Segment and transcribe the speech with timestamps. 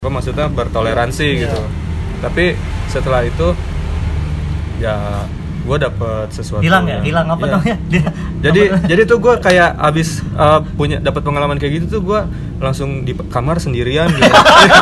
[0.00, 1.60] gue maksudnya bertoleransi gitu.
[2.24, 2.56] Tapi
[2.88, 3.52] setelah itu
[4.80, 5.28] ya
[5.60, 7.04] gue dapet sesuatu hilang ya?
[7.04, 7.52] hilang apa Iya.
[7.52, 7.76] namanya?
[8.40, 12.20] Jadi jadi tuh gue kayak abis uh, punya dapat pengalaman kayak gitu tuh gue
[12.64, 14.24] langsung di kamar sendirian gitu.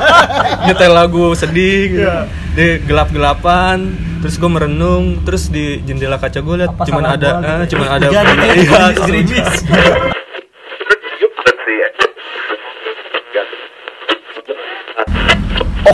[0.71, 2.07] Nyetel lagu sedih gitu.
[2.07, 2.30] Iya.
[2.55, 7.30] di gelap gelapan terus gue merenung terus di jendela kaca gue lihat Apa cuman ada
[7.43, 8.23] eh, cuman ada iya,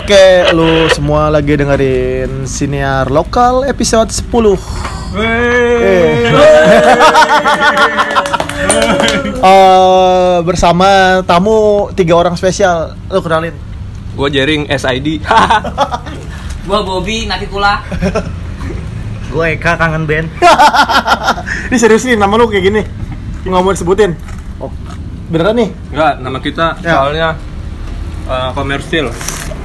[0.05, 4.53] Oke, lu semua lagi dengerin siniar lokal episode 10.
[5.17, 6.29] Eh.
[9.41, 12.93] Eh, bersama tamu tiga orang spesial.
[13.09, 13.57] Lu kenalin.
[14.13, 15.25] gue jaring SID
[16.69, 17.81] Gua Bobby Nafikula.
[19.27, 20.29] gue Eka kangen band
[21.73, 22.83] Ini serius nih nama lu kayak gini.
[23.43, 24.13] Nggak mau disebutin.
[24.61, 24.69] Oh,
[25.33, 25.73] beneran nih?
[25.91, 26.93] Enggak, nama kita Ya.
[27.01, 27.29] soalnya
[28.29, 29.09] uh, komersil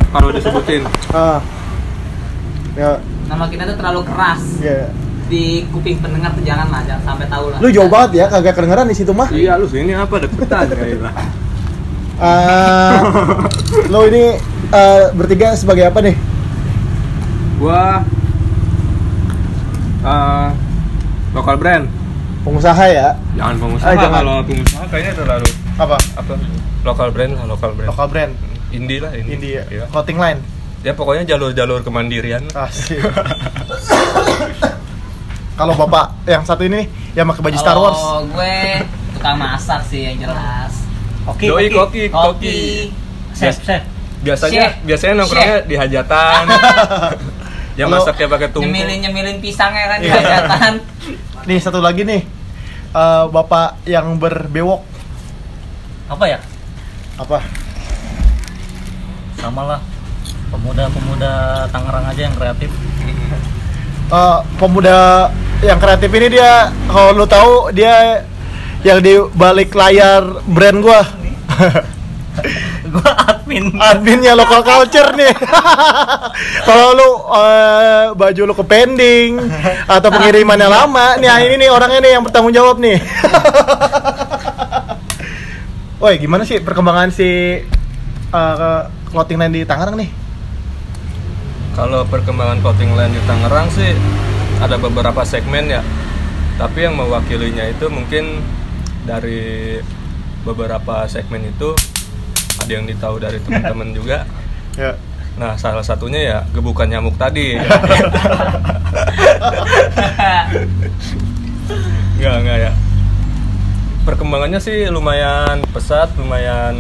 [0.09, 1.39] kalau disebutin Ah.
[2.73, 4.89] Ya, Nama kita tuh terlalu keras ya.
[5.25, 7.59] di kuping pendengar tuh jangan lah, jangan sampai tahu lah.
[7.59, 9.29] Lu jauh banget ya, kagak kedengeran di situ mah.
[9.29, 11.11] iya lu sini apa deketan kayaknya
[12.17, 12.99] Ah,
[13.87, 14.35] lu ini
[14.67, 16.15] eh, bertiga sebagai apa nih?
[17.55, 17.99] gua
[20.01, 20.47] uh,
[21.29, 21.85] lokal brand
[22.39, 23.07] Pengusaha ya?
[23.33, 24.15] jangan pengusaha Ah, jangan.
[24.17, 25.95] kalau pengusaha kayaknya terlalu Apa?
[26.15, 26.33] apa
[26.81, 28.33] lokal brand lah lokal brand Lokal brand.
[28.71, 29.61] Indie lah indie, India.
[29.65, 29.85] Iya.
[29.87, 30.39] Clothing line.
[30.79, 33.03] ya pokoknya jalur-jalur kemandirian Asik.
[35.53, 37.99] Kalau bapak yang satu ini yang pakai baju Star Wars.
[37.99, 38.55] Oh, gue
[39.11, 40.87] tukang masak sih yang jelas.
[41.25, 42.59] oke Doi oke koki koki
[43.33, 43.83] chef chef
[44.19, 44.73] biasanya Chef.
[44.81, 46.43] biasanya nongkrongnya di hajatan
[47.79, 50.15] yang Kalau masaknya pakai tungku Nyemilin nyemilin pisangnya kan di Iya.
[50.17, 50.73] hajatan.
[51.47, 52.23] Nih satu lagi nih.
[52.89, 54.81] Eh, bapak yang berbewok
[56.07, 56.39] apa ya
[57.15, 57.43] apa?
[59.39, 59.79] Sama lah
[60.49, 62.69] pemuda-pemuda Tangerang aja yang kreatif
[64.09, 65.29] Eh, pemuda
[65.61, 68.25] yang kreatif ini dia kalau lu tahu dia
[68.81, 71.05] yang di balik layar brand gua.
[72.89, 75.29] gue admin Adminnya local culture nih.
[76.67, 79.37] kalau lu eh, baju lu ke pending
[79.93, 82.97] atau pengirimannya lama, nih ini nih orangnya nih yang bertanggung jawab nih.
[86.01, 87.61] Woi, gimana sih perkembangan si
[88.33, 90.09] eh, clothing line di Tangerang nih?
[91.73, 93.93] Kalau perkembangan clothing line di Tangerang sih
[94.59, 95.81] ada beberapa segmen ya.
[96.59, 98.43] Tapi yang mewakilinya itu mungkin
[99.07, 99.79] dari
[100.43, 101.71] beberapa segmen itu
[102.59, 104.27] ada yang ditahu dari teman-teman juga.
[104.75, 104.99] Ya.
[105.39, 107.55] Nah, salah satunya ya gebukan nyamuk tadi.
[112.19, 112.71] Enggak, enggak ya.
[114.03, 116.75] Perkembangannya sih lumayan pesat, lumayan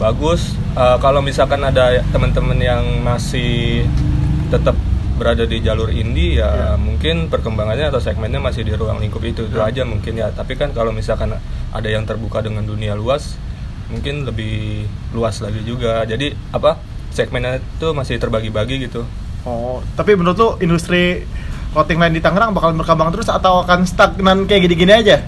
[0.00, 0.56] bagus.
[0.72, 3.84] Eh, kalau misalkan ada teman-teman yang masih
[4.48, 4.74] tetap
[5.20, 9.60] berada di jalur indie ya mungkin perkembangannya atau segmennya masih di ruang lingkup itu itu
[9.60, 10.32] aja mungkin ya.
[10.32, 11.36] Tapi kan kalau misalkan
[11.70, 13.36] ada yang terbuka dengan dunia luas,
[13.92, 16.08] mungkin lebih luas lagi juga.
[16.08, 16.80] Jadi apa
[17.12, 19.04] segmennya itu masih terbagi-bagi gitu.
[19.44, 21.28] Oh, tapi menurut lu industri
[21.76, 25.20] clothing line di Tangerang bakal berkembang terus atau akan stagnan kayak gini-gini aja?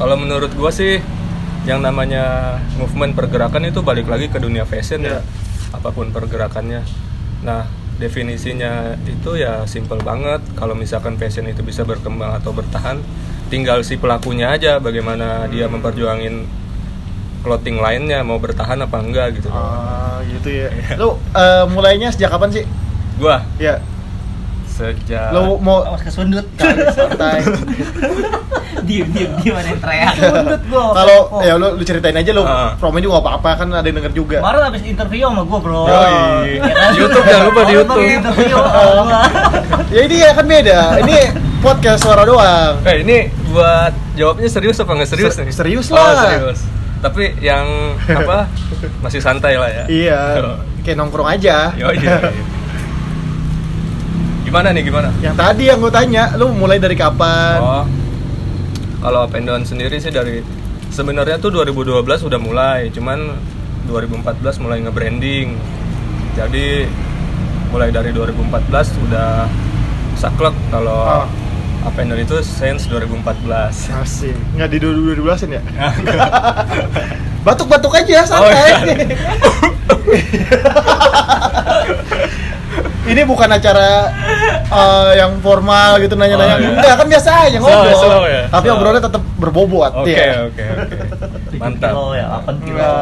[0.00, 0.98] Kalau menurut gua sih
[1.64, 5.18] yang namanya movement pergerakan itu balik lagi ke dunia fashion ya.
[5.18, 5.20] Iya.
[5.72, 6.84] Apa pun pergerakannya.
[7.44, 7.64] Nah,
[7.96, 10.44] definisinya itu ya simple banget.
[10.54, 13.00] Kalau misalkan fashion itu bisa berkembang atau bertahan,
[13.48, 16.64] tinggal si pelakunya aja bagaimana dia memperjuangin
[17.44, 19.48] clothing lainnya mau bertahan apa enggak gitu.
[19.52, 20.68] Ah, gitu ya.
[21.00, 22.64] Lu eh, mulainya sejak kapan sih?
[23.14, 23.78] Gua Ya,
[24.74, 27.46] sejak lu mau awas kesundut Kali santai.
[28.84, 30.12] Diem diem diem ada yang teriak.
[30.12, 32.74] kesundut gue Kalau ya lu, lu ceritain aja lu, Ah.
[32.76, 34.38] promo juga nggak apa-apa kan ada yang denger juga.
[34.40, 36.58] kemarin habis interview sama gue bro Yoi.
[36.58, 36.90] Ya kan?
[36.92, 38.02] YouTube jangan lupa di Oh, YouTube.
[38.04, 38.68] interview sama
[39.00, 39.22] gua.
[39.88, 40.80] Ya ini ya kan beda.
[41.00, 41.16] Ini
[41.60, 42.74] podcast suara doang.
[42.82, 43.16] Eh ini
[43.48, 45.54] buat jawabnya serius apa nggak serius Ser- nih?
[45.54, 46.28] serius Oh, lah.
[46.28, 46.60] serius.
[47.00, 47.64] Tapi yang
[48.04, 48.50] apa
[49.04, 49.84] masih santai lah ya.
[49.86, 50.20] Iya,
[50.82, 51.72] kayak nongkrong aja.
[51.74, 52.20] Yo, iya.
[54.54, 55.10] Gimana nih gimana?
[55.18, 57.58] Yang tadi yang gue tanya, lu mulai dari kapan?
[57.58, 57.82] Oh.
[59.02, 60.46] Kalau up and down sendiri sih dari
[60.94, 63.34] sebenarnya tuh 2012 udah mulai, cuman
[63.90, 65.58] 2014 mulai nge-branding.
[66.38, 66.86] Jadi
[67.74, 69.50] mulai dari 2014 udah
[70.14, 71.26] saklek kalau Oh.
[71.82, 73.90] up and down itu since 2014.
[73.90, 74.38] Asik.
[74.54, 75.62] Nggak di 2012 ya?
[77.50, 78.54] Batuk-batuk aja Oh, santai.
[78.54, 79.18] iya.
[83.04, 84.08] Ini bukan acara
[84.64, 86.56] eh, yang formal gitu nanya-nanya.
[86.56, 86.70] Oh, iya.
[86.72, 87.84] Enggak, kan biasa aja ngobrol.
[87.92, 88.42] Slow, slow ya?
[88.48, 88.76] Tapi Slow.
[88.80, 90.48] obrolannya tetap berbobot Oke, ya.
[90.48, 90.96] oke, oke.
[91.60, 91.90] Mantap.
[91.92, 92.92] kilo ya 8 kilo.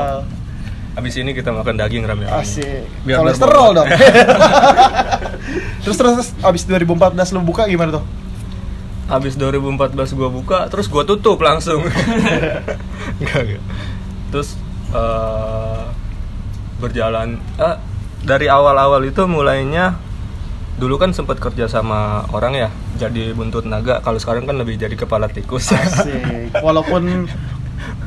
[0.92, 2.84] Abis ini kita makan daging rame Asik.
[3.08, 3.88] Biar Kolesterol dong.
[5.86, 8.04] terus terus terus abis 2014 lu buka gimana tuh?
[9.08, 11.80] Habis 2014 gua buka, terus gua tutup langsung.
[13.20, 13.62] Enggak, enggak.
[14.32, 14.56] Terus
[14.92, 15.82] eh,
[16.76, 17.76] berjalan eh,
[18.22, 19.98] dari awal-awal itu mulainya
[20.72, 24.00] dulu kan sempat kerja sama orang ya, jadi buntut naga.
[24.00, 25.68] Kalau sekarang kan lebih jadi kepala tikus.
[25.70, 26.54] Asik.
[26.58, 27.28] Walaupun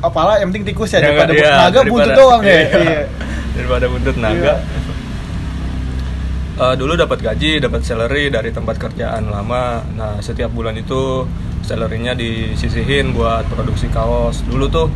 [0.02, 2.52] apalah yang penting tikus ya Ya, daripada iya, naga daripada- buntut doang ya.
[2.52, 2.64] iya.
[2.76, 3.02] Iya.
[3.54, 4.54] daripada buntut naga.
[6.56, 9.84] Eh, dulu dapat gaji, dapat salary dari tempat kerjaan lama.
[9.92, 11.28] Nah, setiap bulan itu
[11.62, 14.40] salarynya disisihin buat produksi kaos.
[14.42, 14.88] Dulu tuh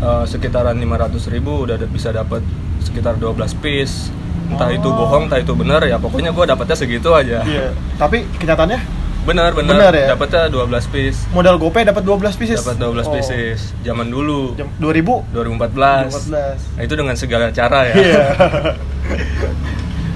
[0.00, 2.40] eh, sekitaran 500.000 ribu udah da- bisa dapat
[2.80, 4.08] sekitar 12 piece.
[4.52, 4.94] Entah itu Oh.
[4.94, 5.96] bohong, entah itu benar ya.
[5.96, 7.40] Pokoknya gua dapatnya segitu aja.
[7.42, 7.72] Iya.
[7.96, 9.70] Tapi kenyataannya Benar, benar.
[9.78, 10.06] Benar ya?
[10.12, 11.30] Dapatnya 12 piece.
[11.30, 12.58] modal GoPay dapat 12 pieces.
[12.58, 13.14] Dapat 12 Oh.
[13.14, 13.70] pieces.
[13.80, 16.10] Zaman dulu Jam 2000 2014.
[16.26, 16.58] 2014.
[16.74, 17.94] Nah, itu dengan segala cara ya.
[17.94, 18.24] Iya.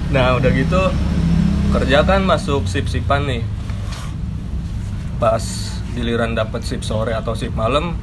[0.07, 0.81] Nah udah gitu
[1.69, 3.43] kerja kan masuk sip sipan nih.
[5.17, 5.43] Pas
[5.91, 7.97] giliran dapat sip sore atau sip malam,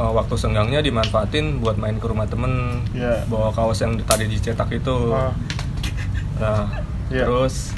[0.00, 3.28] eh, waktu senggangnya dimanfaatin buat main ke rumah temen, Iya.
[3.28, 5.12] bawa kaos yang tadi dicetak itu.
[5.12, 5.36] Ah.
[6.40, 6.64] Nah
[7.12, 7.28] Iya.
[7.28, 7.76] terus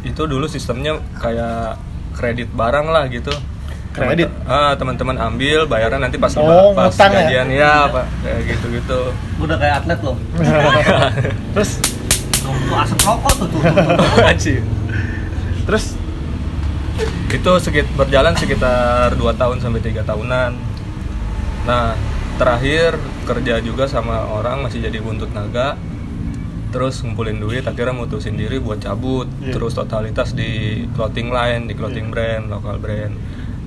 [0.00, 1.74] itu dulu sistemnya kayak
[2.14, 3.34] kredit barang lah gitu.
[3.88, 4.30] Kredit?
[4.46, 7.10] Ah teman-teman ambil, bayaran nanti pas Oh, pas ya?
[7.10, 9.00] gajian ya, pak kayak gitu-gitu.
[9.42, 10.14] Udah kayak atlet loh.
[11.56, 11.82] terus
[12.38, 13.60] Tuh, asap rokok tuh tuh.
[13.60, 14.58] tuh,
[15.66, 15.84] terus
[17.28, 20.56] itu sekit berjalan sekitar 2 tahun sampai tiga tahunan
[21.68, 21.92] nah
[22.40, 25.76] terakhir kerja juga sama orang masih jadi buntut naga
[26.68, 29.52] terus ngumpulin duit akhirnya mutusin diri buat cabut Iya.
[29.52, 30.48] terus totalitas di
[30.92, 33.12] clothing line di clothing brand lokal brand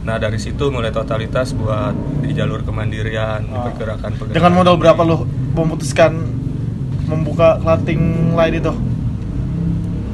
[0.02, 3.70] nah dari situ mulai totalitas buat di jalur kemandirian di Ah.
[3.70, 6.18] pergerakan pergerakan dengan modal berapa lu memutuskan
[7.06, 8.02] membuka clothing
[8.34, 8.74] line itu?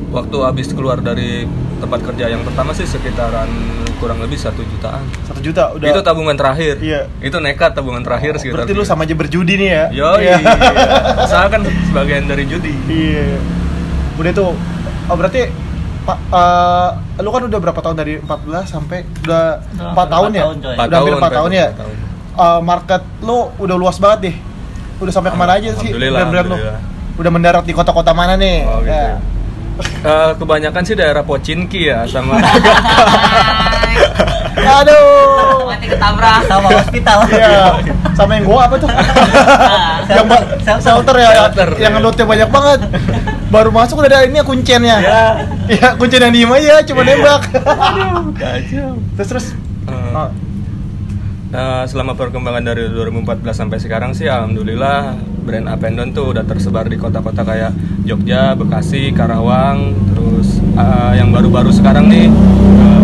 [0.08, 1.44] Waktu habis keluar dari
[1.78, 3.50] tempat kerja yang pertama sih sekitaran
[3.98, 5.90] kurang lebih satu jutaan Satu juta udah.
[5.90, 7.10] itu tabungan terakhir Iya.
[7.20, 9.84] itu nekat tabungan terakhir sekitar Berarti lu sama aja berjudi nih ya?
[9.92, 10.38] Yo, Iya.
[11.26, 12.74] Saya kan sebagian dari judi.
[12.88, 13.42] Iya.
[14.16, 14.54] Udah tuh.
[15.08, 15.50] Oh, berarti
[16.04, 16.90] Pak eh,
[17.20, 19.44] lu kan udah berapa tahun dari 14 sampai udah
[19.92, 20.44] 4 tahun ya?
[20.46, 20.76] empat tahun, coy.
[20.78, 21.68] Udah hampir 4 tahun ya.
[21.68, 21.96] empat tahun.
[22.38, 24.36] Eh, market lu udah luas banget deh.
[24.98, 26.58] Udah sampai ke mana aja sih Alhamdulillah, brand-brand lu?
[27.18, 28.62] Udah mendarat di kota-kota mana nih?
[28.64, 28.94] Oh, gitu.
[28.94, 29.18] Ya.
[29.78, 32.38] Eh, kebanyakan sih daerah Pocinki ya sama
[34.58, 35.64] Aduh.
[35.70, 36.42] Mati ketabrak.
[36.46, 37.18] Sama hospital.
[37.30, 37.80] Iya.
[38.18, 38.90] Sama yang gua apa tuh?
[40.18, 40.82] yang ba- Shelter.
[40.84, 41.98] shelter ya, Shelter, yang iya.
[41.98, 42.80] ngelotnya banyak banget.
[43.48, 44.98] Baru masuk udah ada ini ya kuncennya.
[45.00, 45.22] Ya.
[45.70, 47.10] Iya, kuncen yang diem aja, cuma Iya.
[47.16, 47.42] nembak.
[48.36, 48.92] Kacau.
[49.16, 49.46] terus terus.
[49.88, 50.28] Eh,
[51.48, 56.86] Oh, eh, selama perkembangan dari 2014 sampai sekarang sih alhamdulillah brand Appendon tuh udah tersebar
[56.86, 57.72] di kota-kota kayak
[58.04, 63.04] Jogja, Bekasi, Karawang, terus eh, yang baru-baru sekarang nih eh,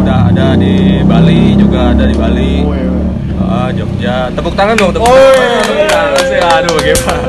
[0.00, 2.52] udah ada di Bali juga ada di Bali.
[2.64, 2.88] Oh, iya.
[3.40, 4.30] Ah, Jogja.
[4.30, 5.36] Tepuk tangan dong, tepuk Oh, tangan.
[5.36, 5.60] iya.
[5.60, 6.38] Tepuk tangan sih.
[6.40, 7.22] Aduh, bagaimana?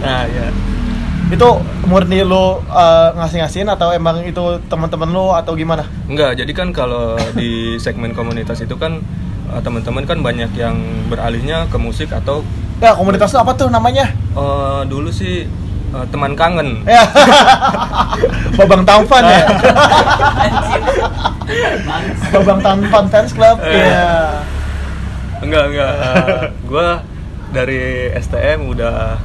[0.00, 0.46] Nah, ya.
[1.30, 1.48] Itu
[1.86, 2.54] murni lu uh,
[3.14, 5.86] ngasih-ngasihin atau emang itu teman-teman lu atau gimana?
[6.10, 8.98] Enggak, jadi kan kalau di segmen komunitas itu kan
[9.48, 12.42] eh, teman-teman kan banyak yang beralihnya ke musik atau
[12.80, 14.08] Ya, komunitas apa tuh namanya?
[14.34, 15.44] eh, dulu sih
[15.90, 16.82] eh, teman kangen.
[16.82, 17.06] Ya.
[18.58, 19.46] Babang Tampan ya.
[22.32, 23.56] Babang Tampan Fans Club.
[23.62, 23.70] Eh.
[23.70, 24.10] Iya.
[25.40, 25.92] Enggak, enggak.
[25.94, 26.88] Eh, gua
[27.50, 29.18] dari STM udah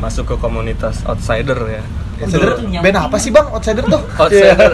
[0.00, 1.82] masuk ke komunitas outsider ya.
[2.24, 3.52] Outsider Itu band apa sih, Bang?
[3.52, 4.02] Outsider tuh?
[4.16, 4.72] outsider.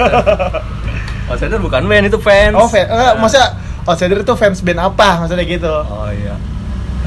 [1.30, 2.54] outsider bukan band itu fans.
[2.54, 2.86] Oh, fan.
[2.86, 5.22] Eh, masa Outsider itu fans band apa?
[5.22, 5.70] Maksudnya gitu.
[5.70, 6.34] Oh iya.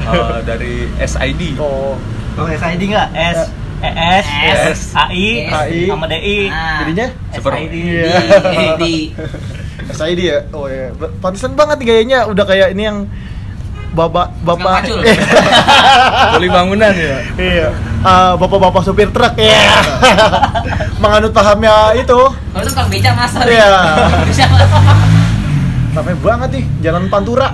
[0.00, 1.60] Eh, dari SID.
[1.60, 1.92] Oh.
[2.40, 3.08] Oh, SID nggak?
[3.12, 3.52] S,
[3.84, 5.80] ES, S, AI, AI.
[5.92, 6.48] sama DI.
[6.48, 6.84] Nah.
[6.84, 7.52] Jadinya Super.
[7.52, 7.74] SID.
[7.76, 8.94] Di, di.
[9.92, 10.38] SID ya?
[10.56, 10.88] Oh iya.
[11.20, 12.98] Pantesan banget gayanya udah kayak ini yang
[13.92, 14.88] bapak bapak.
[16.32, 17.18] Kuli bangunan ya.
[17.36, 17.68] iya
[18.00, 19.76] Ah, bapak-bapak supir truk ya.
[21.02, 22.16] Menganut pahamnya itu.
[22.16, 23.68] Kalau itu tukang beca masa Iya.
[24.28, 24.44] Bisa
[25.90, 27.50] ramai banget nih jalan Pantura.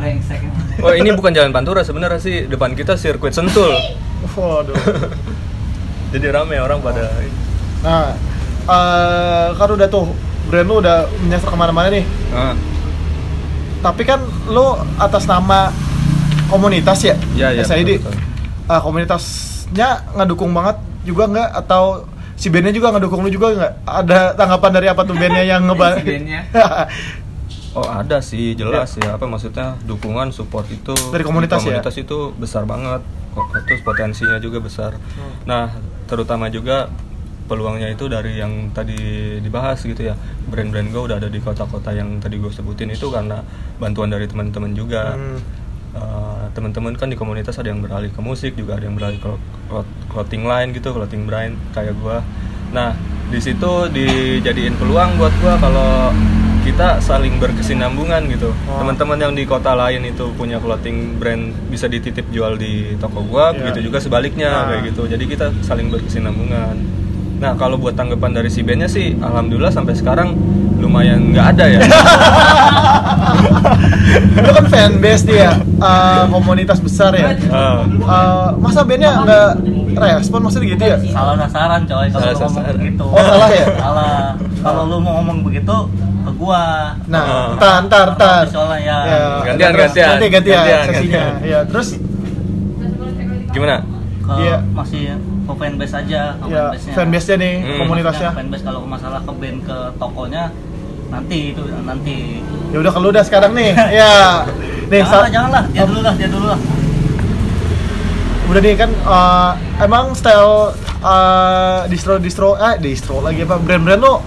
[0.84, 3.72] Oh ini bukan jalan Pantura sebenarnya sih depan kita sirkuit Sentul.
[4.36, 4.76] waduh.
[6.12, 7.10] Jadi rame orang pada
[7.84, 8.16] nah
[8.66, 10.10] eh, kan udah tuh
[10.50, 12.04] brand lu udah menyasar ke mana-mana nih.
[12.30, 12.54] Ah,
[13.82, 15.70] tapi kan lu atas nama
[16.50, 17.16] komunitas ya?
[17.34, 18.14] Iya, iya, SID betul, betul.
[18.66, 18.80] Ah,
[19.72, 21.50] komunitasnya ngedukung banget juga nggak?
[21.64, 22.06] Atau
[22.36, 23.72] si bandnya juga ngedukung lu juga nggak?
[23.86, 26.40] Ada tanggapan dari apa tuh bandnya yang ngebantu Si bandnya.
[27.76, 29.20] Oh ada sih jelas ya.
[29.20, 29.76] apa maksudnya?
[29.84, 30.96] Dukungan support itu.
[31.12, 31.76] Dari komunitas ya?
[31.76, 33.04] komunitas itu besar banget.
[33.68, 34.96] terus potensinya juga besar.
[35.44, 35.76] Nah
[36.08, 36.88] terutama juga
[37.46, 38.96] peluangnya itu dari yang tadi
[39.44, 40.16] dibahas gitu ya.
[40.48, 43.44] Brand-brand gue udah ada di kota-kota yang tadi gue sebutin itu karena
[43.76, 45.12] bantuan dari teman-teman juga.
[45.12, 45.36] Hmm.
[45.96, 49.30] Eh, teman-teman kan di komunitas ada yang beralih ke musik juga ada yang beralih ke
[49.66, 52.20] clo- clothing line gitu clothing brand kayak gua
[52.68, 52.92] nah
[53.26, 56.12] di situ dijadiin peluang buat gua kalau
[56.62, 58.76] kita saling berkesinambungan gitu Oh.
[58.76, 63.50] teman-teman yang di kota lain itu punya clothing brand bisa dititip jual di toko gua
[63.50, 63.56] Iya.
[63.62, 64.64] begitu juga sebaliknya Nah.
[64.68, 66.76] kayak gitu jadi kita saling berkesinambungan
[67.36, 70.32] nah kalau buat tanggapan dari si bandnya sih alhamdulillah sampai sekarang
[70.76, 71.80] lumayan nggak ada ya
[74.36, 77.34] Lu kan fanbase dia, eh, komunitas besar ya.
[77.48, 77.82] Ah.
[77.82, 79.50] Eh, masa bandnya nggak
[79.96, 80.96] respon maksudnya gitu ya?
[81.08, 82.76] salah sasaran coy kalau Salah ngomong sasaran.
[82.78, 83.66] begitu Oh, salah ya?
[83.74, 84.16] salah
[84.62, 85.76] kalau lu mau ngomong begitu
[86.22, 86.62] ke gua
[87.06, 87.48] Nah, Ah.
[87.56, 88.44] ntar, ntar, ntar.
[88.46, 88.98] Soalnya ya.
[89.44, 90.08] Gantian, terus, gantian.
[90.08, 91.32] Ganti, gantian, Gantian, gantian.
[91.40, 91.88] Iya, terus
[93.48, 93.76] gimana
[94.20, 94.56] ke Iya.
[94.68, 95.00] masih
[95.46, 96.94] ke fanbase aja ke ya fanbase-nya.
[96.94, 97.78] fanbase-nya nih, Hmm.
[97.80, 98.30] komunitasnya.
[98.32, 100.44] fanbase kalau masalah ke band ke tokonya
[101.06, 102.16] nanti itu nanti
[102.66, 103.70] Ya udah kalau udah sekarang nih.
[103.94, 104.42] Ya.
[104.84, 106.60] Nih, jangan lah sa- jangan lah dia dulu lah dia dulu lah
[108.46, 109.50] udah nih kan eh,
[109.80, 114.22] emang style eh, distro distro eh distro lagi apa brand-brand lo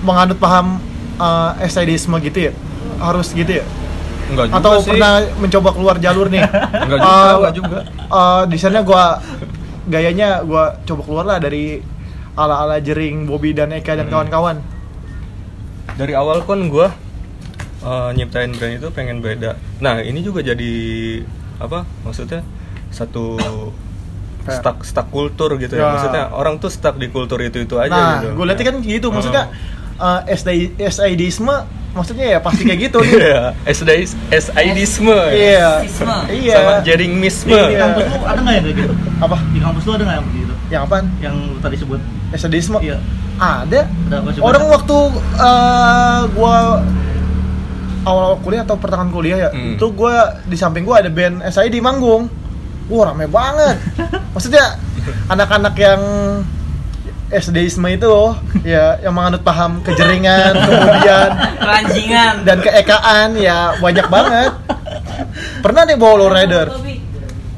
[0.00, 0.80] menganut paham
[1.14, 2.52] eh, SIDisme gitu ya
[2.98, 3.64] harus gitu ya
[4.24, 4.88] Enggak juga atau sih.
[4.88, 6.40] pernah mencoba keluar jalur nih
[6.84, 7.78] Enggak juga, Eh, enggak juga.
[8.08, 9.04] eh, desainnya gua
[9.84, 11.82] gayanya gua coba keluar lah dari
[12.32, 14.12] ala-ala jering Bobby dan Eka dan Hmm.
[14.14, 14.56] kawan-kawan
[15.94, 16.88] dari awal kan gue
[18.14, 20.72] nyiptain brand itu pengen beda nah ini juga jadi
[21.58, 22.46] apa maksudnya
[22.88, 23.36] satu
[24.44, 25.82] stuck stuck kultur gitu Ya.
[25.82, 28.76] ya maksudnya orang tuh stuck di kultur itu itu aja nah gitu gue lihatnya kan
[28.80, 29.44] gitu maksudnya
[29.94, 30.18] Oh.
[30.20, 30.48] eh, SD
[30.80, 31.52] SIDisme
[31.92, 32.98] maksudnya ya pasti kayak gitu.
[33.04, 35.70] Nih Iya, SIDisme iya.
[36.28, 36.54] Iya.
[36.56, 38.94] Sama jeringisme di, di kampus lu ada nggak yang kayak gitu?
[39.20, 39.36] Apa?
[39.52, 41.04] Di kampus lu ada nggak yang begitu yang apaan?
[41.20, 42.00] Yang lu tadi sebut.
[42.32, 42.96] SIDisme iya.
[43.36, 43.84] Ada.
[44.08, 44.42] Ada apa coba?
[44.48, 44.96] orang waktu
[45.36, 46.56] eh, gua
[48.02, 49.76] awal kuliah atau pertengahan kuliah ya Hmm.
[49.78, 52.26] itu gua di samping gua ada band SID manggung.
[52.88, 53.76] Wah rame banget.
[54.34, 54.80] Maksudnya
[55.28, 56.00] anak-anak yang
[57.32, 62.34] SDisme itu loh, ya yang menganut paham kejeringan kemudian Ranjingan.
[62.44, 64.52] dan keekaan ya banyak banget.
[65.58, 66.68] Pernah nih bawa lowrider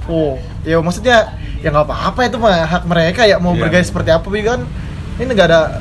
[0.07, 3.61] oh ya maksudnya ya nggak apa-apa itu mah hak mereka ya mau Iya.
[3.67, 4.61] bergaya seperti apa tapi kan?
[5.17, 5.81] Ini negara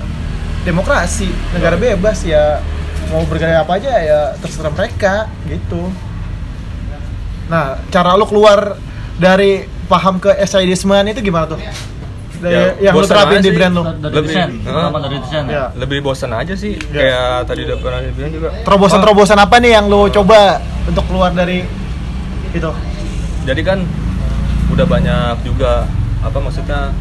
[0.64, 2.64] demokrasi negara bebas ya.
[3.12, 5.92] Mau bergaya apa aja ya terserah mereka gitu.
[7.46, 8.80] Nah cara lu keluar
[9.20, 11.60] dari paham ke SIDismean itu gimana tuh
[12.44, 13.84] dari Ya, yang lu bosan terapin di brand lu?
[13.88, 14.50] Dari Lebih- desain.
[15.00, 15.66] dari desain Ya.
[15.74, 16.76] lebih bosan aja sih.
[16.92, 17.00] Ya.
[17.00, 18.50] kayak tadi udah pernah dibilang juga.
[18.62, 21.64] Terobosan-terobosan apa nih yang lu coba untuk keluar dari
[22.52, 22.72] itu?
[23.44, 23.80] Jadi kan
[24.70, 25.88] udah banyak juga
[26.20, 26.92] apa maksudnya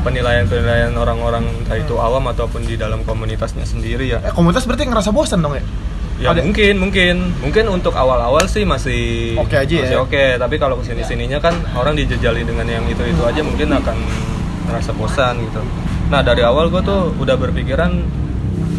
[0.00, 4.18] penilaian-penilaian orang-orang entah itu awam ataupun di dalam komunitasnya sendiri ya.
[4.20, 5.64] Eh, komunitas berarti ngerasa bosan dong ya
[6.16, 7.14] ya Ada- mungkin mungkin.
[7.42, 10.02] Mungkin untuk awal-awal sih masih Oke aja masih ya.
[10.02, 10.24] oke.
[10.38, 13.96] Tapi kalau ke sini sininya kan orang dijejali dengan yang itu itu aja mungkin akan
[14.64, 15.60] merasa bosan gitu.
[16.08, 17.90] Nah dari awal gue tuh udah berpikiran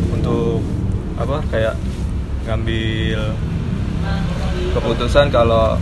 [0.09, 0.63] untuk
[1.15, 1.75] apa kayak
[2.45, 3.33] ngambil
[4.73, 5.79] keputusan kalau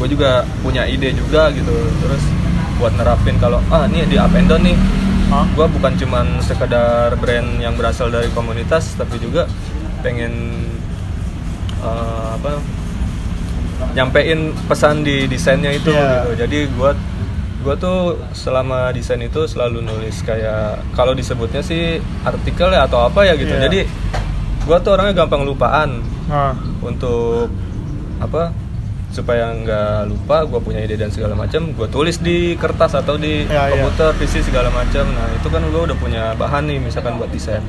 [0.00, 1.72] gue juga punya ide juga gitu.
[2.02, 2.22] Terus
[2.76, 4.76] buat nerapin kalau ah ini di up and down nih.
[5.32, 5.48] Hah?
[5.56, 9.48] gue bukan cuman sekedar brand yang berasal dari komunitas tapi juga
[10.02, 10.32] pengen
[11.78, 12.58] eh, apa
[13.92, 16.24] nyampein pesan di desainnya itu Iya.
[16.24, 16.90] gitu jadi gue
[17.62, 17.98] gue tuh
[18.32, 23.50] selama desain itu selalu nulis kayak kalau disebutnya sih artikel ya atau apa ya gitu
[23.50, 23.66] Iya.
[23.66, 23.80] jadi
[24.62, 27.50] gue tuh orangnya gampang lupaan nah, untuk
[28.18, 28.54] apa
[29.12, 33.44] supaya nggak lupa gue punya ide dan segala macam gue tulis di kertas atau di
[33.44, 33.76] Ya, ya.
[33.76, 37.60] komputer PC segala macam nah itu kan gue udah punya bahan nih misalkan buat desain.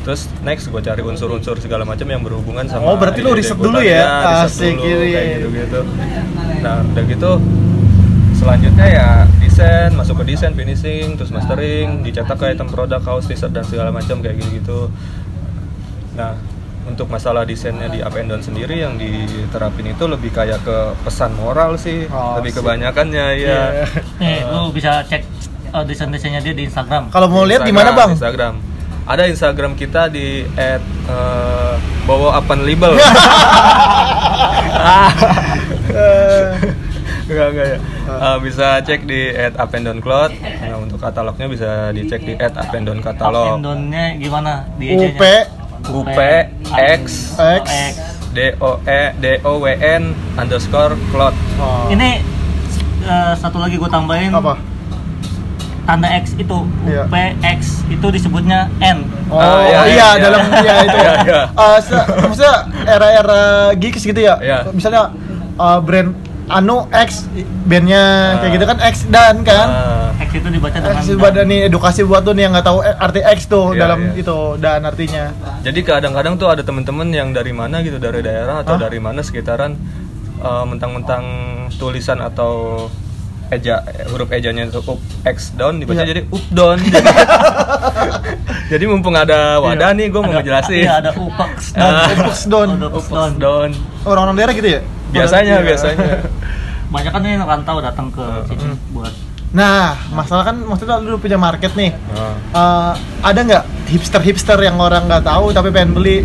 [0.00, 3.58] Terus next gue cari unsur-unsur segala macam yang berhubungan sama Oh, berarti lu ide-ide riset
[3.58, 4.02] dulu ya?
[4.46, 5.80] riset Asik, dulu, iya, kayak gitu gitu
[6.62, 7.32] nah udah gitu
[8.32, 13.50] selanjutnya ya desain masuk ke desain finishing terus mastering dicetak ke item produk kaos t-shirt
[13.50, 14.80] dan segala macam kayak gitu gitu
[16.12, 16.34] nah
[16.82, 21.30] untuk masalah desainnya di up and down sendiri yang diterapin itu lebih kayak ke pesan
[21.38, 22.10] moral sih.
[22.10, 23.86] Oh, lebih kebanyakannya ya Iya.
[24.18, 25.22] nih lu bisa cek
[25.72, 27.08] uh, desain-desainnya dia di Instagram.
[27.14, 28.12] Kalau mau lihat di mana bang?
[28.14, 28.54] Instagram.
[29.02, 30.78] Ada Instagram kita di at
[31.10, 31.74] eh,
[32.06, 32.94] bawa apan label.
[32.94, 33.02] Eh,
[37.26, 37.78] enggak enggak ya.
[38.06, 40.30] Eh, bisa cek di at up and down cloth.
[40.38, 44.70] Nah, untuk katalognya bisa dicek di at up and down up katalog and down-nya gimana?
[44.78, 45.18] Di UP
[45.84, 46.18] UP
[46.70, 47.66] X X
[48.32, 50.02] D O E D O W N
[50.34, 51.88] underscore cloth oh.
[51.88, 52.22] ini
[53.02, 54.56] eh, satu lagi gue tambahin apa
[55.82, 57.04] tanda X itu Iya.
[57.04, 57.60] UPX
[57.90, 60.22] itu disebutnya N Oh Ah, iya, iya, iya, iya.
[60.22, 60.98] dalam iya itu.
[61.02, 61.40] Iya, iya.
[61.50, 63.42] Eh, se- maksudnya era-era
[63.74, 64.36] gigs gitu ya.
[64.38, 64.68] Iya.
[64.70, 65.10] Misalnya
[65.56, 66.12] eh, brand
[66.44, 67.26] Anu X
[67.64, 68.02] bandnya
[68.36, 68.52] kayak Ah.
[68.52, 69.68] gitu kan X dan kan.
[69.68, 72.78] Ah, X itu dibaca dengan X buat nih edukasi buat tuh nih yang nggak tahu
[72.80, 74.20] eh, arti X tuh Iya, dalam iya.
[74.20, 75.24] itu dan artinya.
[75.60, 78.82] jadi kadang-kadang tuh ada temen-temen yang dari mana gitu dari daerah atau Hah?
[78.82, 79.78] dari mana sekitaran
[80.38, 81.24] eh, mentang-mentang
[81.72, 82.86] tulisan atau
[83.48, 86.08] eja huruf ejanya itu up x down dibaca Iya.
[86.10, 87.04] jadi up down jadi,
[88.72, 89.94] jadi mumpung ada wadah Iya.
[89.94, 91.10] nih gue mau ngejelasin Iya, ada.
[91.12, 91.68] Ups
[92.48, 92.68] down.
[92.80, 93.32] Oh, down.
[93.36, 93.70] down
[94.02, 94.80] Orang-orang daerah gitu ya?
[95.12, 95.64] Biasanya Iya.
[95.64, 96.08] biasanya
[96.92, 98.44] Banyak kan nih rantau datang ke Hmm.
[98.46, 99.12] sini buat
[99.52, 101.92] Nah, masalah kan maksudnya lu punya market nih.
[102.10, 102.32] Ah.
[102.50, 102.92] Eh,
[103.22, 106.24] ada nggak hipster-hipster yang orang nggak tahu tapi pengen beli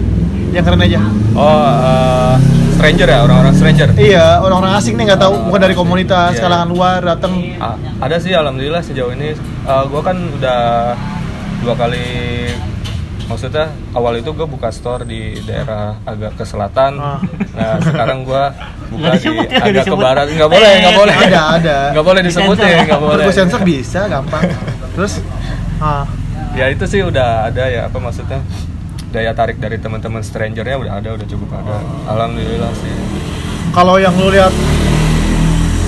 [0.50, 1.03] yang keren aja?
[1.34, 2.36] oh eh,
[2.74, 6.41] stranger ya orang-orang stranger Iya, orang-orang asing nih nggak tahu, bukan dari komunitas, Iya.
[6.41, 7.34] kalangan luar datang.
[7.60, 10.60] A- ada sih alhamdulillah sejauh ini gue kan udah
[11.60, 12.08] dua kali
[13.27, 17.19] maksudnya awal itu gue buka store di daerah agak ke selatan Ah.
[17.51, 18.43] nah sekarang gue
[18.89, 21.77] buka di agak ke barat nggak boleh Eh, nggak boleh ada, ada.
[21.91, 24.43] nggak boleh disebutin nggak boleh Kalau sensor bisa, gampang.
[24.93, 25.19] Terus,
[25.77, 26.07] ah,
[26.53, 28.39] ya itu sih udah ada ya apa maksudnya
[29.07, 32.91] daya tarik dari teman-teman strangernya udah ada udah cukup ada alhamdulillah sih
[33.69, 34.51] kalau yang lu lihat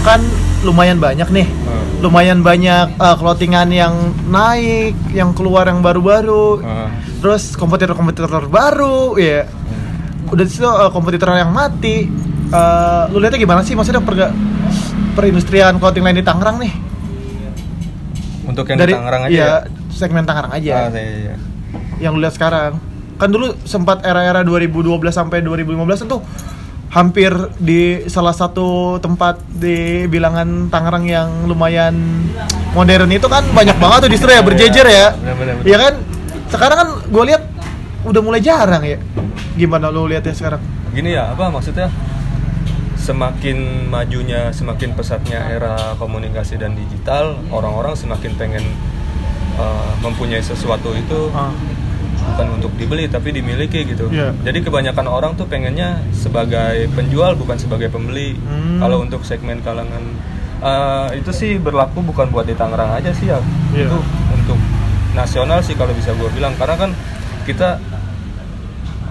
[0.01, 0.21] kan
[0.61, 1.83] lumayan banyak nih, Hmm.
[2.01, 6.59] lumayan banyak eh, clothingan yang naik, yang keluar yang baru-baru.
[6.61, 6.91] Ah.
[7.19, 9.47] Terus kompetitor-kompetitor baru, ya.
[10.31, 12.07] Udah di situ eh, kompetitor yang mati.
[12.49, 13.75] Eh, lu lihatnya gimana sih?
[13.75, 14.31] Maksudnya perga,
[15.13, 16.89] perindustrian clothing line di Tangerang nih?
[18.49, 19.57] untuk yang di Tangerang aja iya, ya
[19.93, 20.71] segmen Tangerang aja.
[20.73, 21.35] Ah, iya, iya.
[22.01, 22.81] yang lu lihat sekarang
[23.19, 26.17] kan dulu sempat era-era 2012 sampai 2015 itu
[26.89, 27.29] hampir
[27.61, 31.93] di salah satu tempat di bilangan Tangerang yang lumayan
[32.73, 35.07] modern itu kan banyak banget tuh distro ya berjejer ya.
[35.61, 35.93] Iya kan
[36.49, 37.43] sekarang kan gue lihat
[38.01, 38.97] udah mulai jarang ya
[39.53, 41.91] gimana lu lihat ya sekarang gini ya apa maksudnya
[42.95, 43.57] semakin
[43.87, 48.63] majunya semakin pesatnya era komunikasi dan digital orang-orang semakin pengen
[49.55, 51.51] uh, mempunyai sesuatu itu Ah.
[52.19, 54.35] bukan untuk dibeli tapi dimiliki gitu Iya.
[54.43, 58.77] jadi kebanyakan orang tuh pengennya sebagai penjual bukan sebagai pembeli Hmm.
[58.77, 60.03] kalau untuk segmen kalangan
[60.59, 63.39] uh, itu sih berlaku bukan buat di Tangerang aja sih ya
[63.71, 63.87] Iya.
[63.87, 63.97] itu
[64.33, 64.59] untuk
[65.17, 66.91] nasional sih kalau bisa gue bilang karena kan
[67.45, 67.81] kita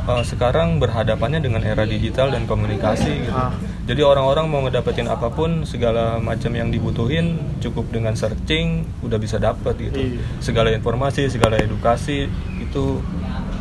[0.08, 3.34] uh, sekarang berhadapannya dengan era digital dan komunikasi gitu.
[3.34, 3.52] Ah.
[3.88, 9.40] Jadi orang-orang mau ngedapetin apa pun segala macam yang dibutuhin cukup dengan searching udah bisa
[9.40, 10.16] dapet gitu.
[10.16, 10.20] Iya.
[10.44, 12.28] Segala informasi, segala edukasi
[12.60, 13.00] itu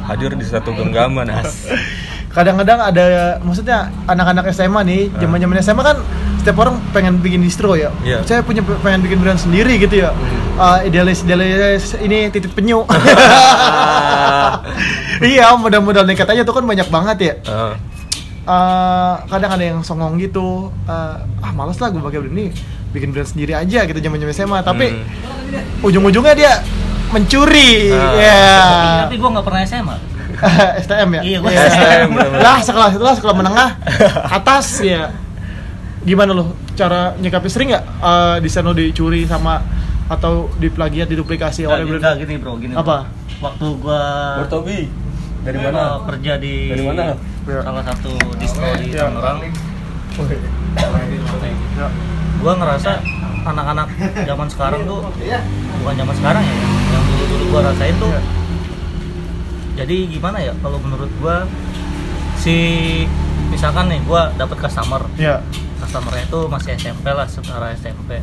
[0.07, 1.67] hadir di satu genggaman as.
[2.35, 3.05] kadang-kadang ada
[3.41, 5.19] maksudnya anak-anak SMA nih Ah.
[5.25, 5.97] zaman-zaman SMA kan
[6.47, 7.91] setiap orang pengen bikin distro ya.
[7.99, 8.23] Iya.
[8.23, 10.15] saya punya pengen bikin brand sendiri gitu ya.
[10.55, 12.87] Ah, idealis idealis ini titik penyu.
[15.19, 17.33] Iya modal-modal nekat aja tuh kan banyak banget ya.
[17.43, 17.75] Ah,
[18.47, 20.71] Eh, kadang ada yang songong gitu.
[20.87, 22.47] Eh, ah males lah gue pakai brand ini.
[22.95, 25.83] Bikin brand sendiri aja gitu zaman-zaman SMA tapi Hmm.
[25.83, 26.63] ujung-ujungnya dia
[27.11, 27.91] mencuri.
[27.91, 28.15] Ah.
[28.15, 28.39] ya
[29.03, 29.95] Tapi gue nggak pernah SMA.
[30.79, 31.21] STM ya?
[31.27, 31.59] Iya, gua Iya.
[31.67, 33.69] STM, lah sekelas itu lah sekolah menengah
[34.31, 35.11] atas ya
[36.07, 36.43] gimana lo
[36.73, 39.59] cara nyikapi sering nggak eh, desain lo dicuri sama
[40.07, 42.71] atau diplagiat diduplikasi oleh Nggak, brand nggak, gini bro, gini.
[42.71, 42.79] bro.
[42.79, 42.97] Apa?
[43.43, 44.01] Waktu gua
[44.39, 44.87] Bertobi
[45.43, 45.99] dari mana?
[46.07, 47.03] kerja di Dari mana?
[47.43, 47.59] Ya.
[47.59, 49.07] salah satu distro di Ya.
[49.07, 49.39] Tangerang,
[52.39, 52.91] gua ngerasa
[53.43, 53.87] anak-anak
[54.23, 54.99] zaman sekarang tuh
[55.79, 56.55] bukan zaman sekarang ya,
[56.91, 58.11] yang dulu-dulu gua rasain tuh.
[58.11, 58.21] Iya.
[59.77, 61.43] Jadi gimana ya kalau menurut gua
[62.35, 62.55] si
[63.47, 65.39] misalkan nih gua dapat customer ya
[65.79, 68.19] customernya itu masih SMP lah setara SMP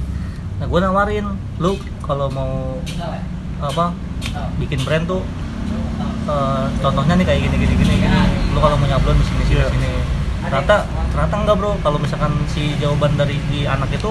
[0.54, 2.78] nah gue nawarin lu kalau mau
[3.58, 3.94] apa
[4.56, 5.22] bikin brand tuh
[6.24, 8.18] eh, contohnya nih kayak gini gini gini gini.
[8.50, 9.66] Lu kalau mau nyablon di sini sini Iya.
[9.68, 9.90] sini.
[10.40, 10.76] Ternyata
[11.10, 11.72] ternyata enggak bro.
[11.78, 14.10] Kalau misalkan si jawaban dari di anak itu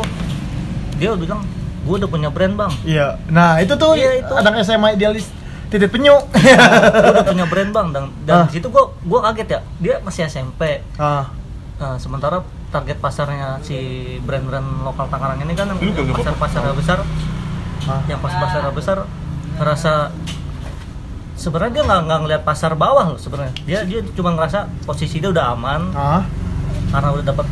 [0.95, 1.41] dia udah bilang
[1.83, 2.71] gue udah punya brand bang.
[2.83, 3.07] Iya.
[3.27, 4.33] Nah itu tuh Iya, itu.
[4.33, 5.29] anak SMA idealis
[5.67, 6.15] titik penyu.
[6.33, 7.87] Gue udah punya brand bang.
[7.91, 8.45] Dan dan Ah.
[8.45, 9.59] di situ gue gue kaget ya.
[9.79, 11.29] Dia masih SMP ah.
[11.75, 12.41] Nah, sementara
[12.73, 13.77] target pasarnya si
[14.25, 16.99] brand-brand lokal Tangerang ini kan pasar-pasar besar,
[17.85, 18.97] ah yang pas pasar besar
[19.61, 20.09] ngerasa
[21.37, 23.53] sebenarnya dia nggak nggak ngeliat pasar bawah loh sebenarnya.
[23.69, 25.81] Dia dia cuma ngerasa posisi dia udah aman.
[25.93, 26.25] Ah
[26.93, 27.47] karena udah dapat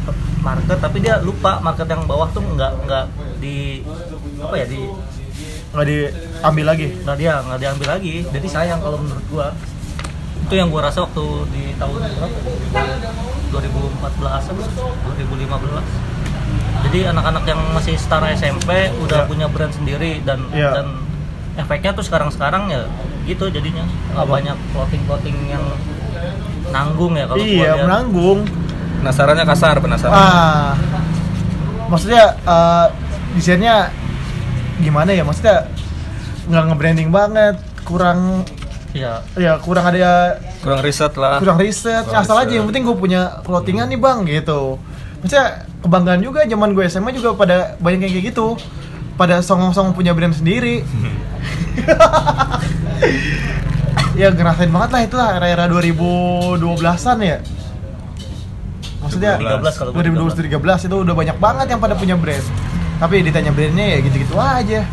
[0.46, 3.06] market, tapi dia lupa market yang bawah tuh nggak nggak
[3.42, 3.82] di
[4.38, 4.86] apa ya di
[5.74, 6.88] nggak diambil lagi?
[7.02, 8.16] Nggak dia nggak diambil lagi.
[8.30, 9.50] Jadi sayang kalau menurut gua.
[10.46, 12.38] Itu yang gua rasa waktu di tahun berapa?
[13.52, 14.02] 2014
[14.48, 14.64] apa?
[15.12, 15.84] 2015
[16.82, 19.30] jadi anak-anak yang masih setara SMP udah Iya.
[19.30, 20.72] punya brand sendiri dan Iya.
[20.74, 20.88] dan
[21.56, 22.82] efeknya tuh sekarang-sekarang ya
[23.24, 24.34] gitu jadinya nggak Apa?
[24.34, 25.62] banyak clothing-clothing yang
[26.72, 28.40] nanggung ya kalau iya menanggung
[29.00, 30.74] penasarannya kasar penasaran ah
[31.86, 32.86] maksudnya eh,
[33.36, 33.92] desainnya
[34.80, 35.68] gimana ya maksudnya
[36.48, 38.48] nggak nge-branding banget kurang
[38.92, 39.24] Iya.
[39.40, 41.40] ya kurang ada kurang riset lah.
[41.40, 42.04] kurang riset.
[42.04, 42.58] Kurang asal aja riset.
[42.60, 44.76] yang penting gue punya clothingan nih bang gitu.
[45.24, 48.60] Maksudnya kebanggaan juga zaman gue SMA juga pada banyak yang kayak gitu.
[49.16, 50.82] Pada songong-songong punya brand sendiri.
[54.12, 57.38] Ya ngerasain banget lah itulah era-era 2012-an ya.
[59.02, 62.44] Maksudnya 13 kalau gua 2012 itu udah banyak banget yang pada punya brand.
[63.00, 64.84] Tapi ditanya brandnya ya gitu-gitu aja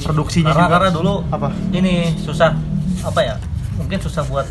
[0.00, 2.50] produksinya Karena, juga karena dulu apa ini susah
[3.02, 3.34] apa ya?
[3.76, 4.46] Mungkin susah buat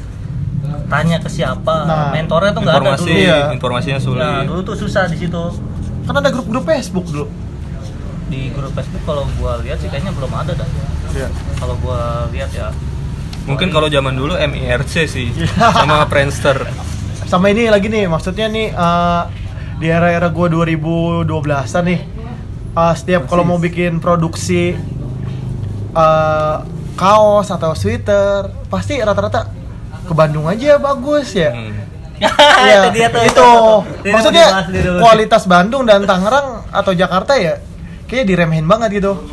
[0.85, 1.75] tanya ke siapa.
[1.83, 3.19] Nah, Mentornya tuh nggak ada informasi dulu.
[3.19, 3.39] Iya.
[3.51, 5.43] informasinya sulit Nah, dulu tuh susah di situ.
[6.01, 7.29] kan ada grup-grup Facebook dulu
[8.27, 10.67] Di grup Facebook kalau gua lihat sih kayaknya belum ada dah.
[11.11, 11.29] ya.
[11.55, 12.69] Kalau gua lihat ya
[13.41, 15.49] mungkin kalau zaman dulu MIRC sih Iya.
[15.73, 16.69] sama Friendster
[17.25, 19.21] sama ini lagi nih maksudnya nih eh,
[19.77, 21.99] di era-era gua 2012-an nih
[22.71, 24.77] eh, setiap kalau mau bikin produksi
[25.91, 26.55] eh,
[26.93, 29.47] kaos atau sweater pasti rata-rata
[30.01, 31.87] ke Bandung aja bagus ya Hmm.
[32.59, 33.23] Iya, itu dia tuh.
[33.23, 33.51] itu.
[34.03, 34.45] Ini Maksudnya
[34.99, 37.63] kualitas Bandung dan Tangerang atau Jakarta ya
[38.05, 39.23] kayak diremehin banget gitu.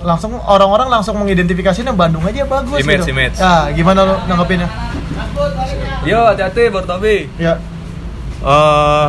[0.00, 3.12] Langsung orang-orang langsung mengidentifikasinya Bandung aja bagus Image, gitu.
[3.12, 3.36] image.
[3.36, 4.64] Ya, gimana lo nanggepinnya?
[6.02, 7.60] yo hati-hati Bor Tobi Ya,
[8.38, 9.06] Eh,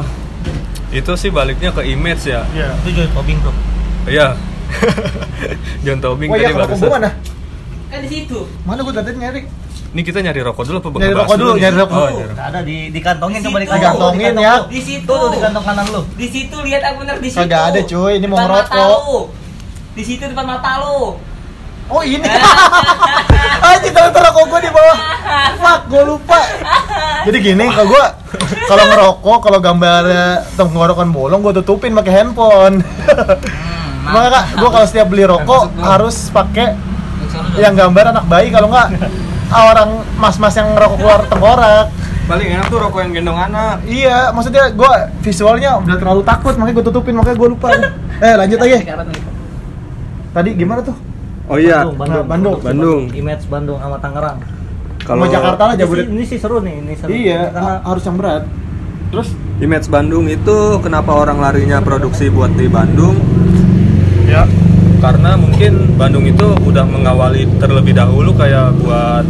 [0.93, 2.75] itu sih baliknya ke image ya ya.
[2.81, 3.55] Itu Joy Tobing tuh.
[4.05, 4.35] iya
[5.85, 7.09] John Tobing Oh iya, tadi kalau barusan gua mana?
[7.87, 8.39] Kan di situ.
[8.67, 9.41] Mana gua tadi nyari?
[9.87, 12.17] ini kita nyari rokok dulu apa Nyari rokok dulu, nyari rokok oh, dulu.
[12.19, 12.33] nyari.
[12.35, 13.57] Nggak ada di dikantongin Di coba.
[13.63, 14.55] Dikantongin Dikantong ya.
[14.67, 15.07] Di situ.
[15.07, 16.01] Tuh, di kantong kanan lu.
[16.13, 17.41] Di situ lihat aku bener di situ.
[17.41, 18.13] Kagak ada, cuy.
[18.19, 18.85] Ini mau ngerokok.
[18.85, 19.19] lu.
[19.97, 21.17] Di situ depan mata lu.
[21.87, 22.27] Oh ini.
[23.67, 24.97] Anjir, ternyata rokok gua di bawah.
[25.57, 26.39] Fuck, gua lupa.
[27.25, 28.05] Jadi gini, kalau gua
[28.67, 32.83] kalau ngerokok, kalau gambarnya tenggorokan bolong gua tutupin pakai handphone.
[34.07, 36.79] Hmm, Makanya kak, gua kalau setiap beli rokok harus pakai
[37.55, 38.87] yang gambar anak bayi kalau nggak
[39.67, 41.85] orang mas-mas yang ngerokok keluar tengkorak.
[42.23, 44.91] paling enak tuh rokok yang gendong anak Iya, maksudnya gua
[45.21, 47.67] visualnya udah terlalu takut, makanya gua tutupin, makanya gua lupa.
[48.17, 48.77] eh, lanjut aja.
[50.29, 50.95] Tadi gimana tuh?
[51.47, 52.59] oh iya Nah, Bandung.
[52.59, 53.01] Bandung.
[53.09, 54.37] Image Bandung sama Tangerang.
[54.99, 56.11] Sama Jakarta lah Ini Jabodetabek.
[56.11, 57.09] Ini sih seru nih, ini seru.
[57.09, 58.43] Iya, Karena ha- harus yang berat.
[59.07, 59.27] Terus?
[59.57, 63.15] Image Bandung itu kenapa orang larinya produksi buat di Bandung?
[64.37, 64.45] Ya.
[64.97, 69.25] Karena mungkin Bandung itu udah mengawali terlebih dahulu kayak buat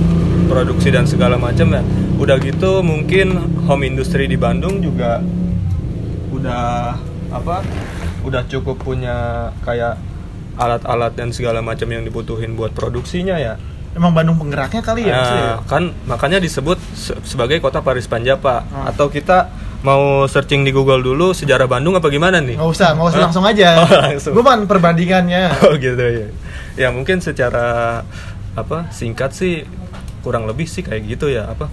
[0.48, 1.84] produksi dan segala macam ya.
[2.20, 3.36] Udah gitu mungkin
[3.68, 5.24] home industry di Bandung juga
[6.32, 6.96] udah
[7.32, 7.64] apa?
[8.24, 10.00] Udah cukup punya kayak
[10.58, 13.56] alat-alat dan segala macam yang dibutuhin buat produksinya ya.
[13.96, 15.16] Emang Bandung penggeraknya kali ya?
[15.16, 15.56] Nah, ya?
[15.68, 18.66] kan makanya disebut se- sebagai kota Paris Panjapa.
[18.68, 18.92] Hmm.
[18.92, 19.50] Atau kita
[19.88, 22.60] mau searching di Google dulu sejarah Bandung apa gimana nih?
[22.60, 23.26] Nggak usah, nggak usah Hah?
[23.32, 23.70] langsung aja.
[23.80, 24.34] Oh, langsung.
[24.36, 25.44] Gue man perbandingannya.
[25.64, 26.28] Oh gitu ya.
[26.76, 28.04] Ya mungkin secara
[28.58, 29.64] apa singkat sih
[30.26, 31.72] kurang lebih sih kayak gitu ya apa.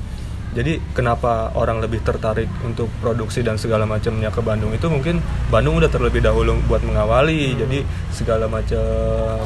[0.54, 5.18] Jadi kenapa orang lebih tertarik untuk produksi dan segala macamnya ke Bandung itu mungkin
[5.50, 7.58] Bandung udah terlebih dahulu buat mengawali.
[7.58, 7.82] Jadi
[8.14, 9.42] segala macam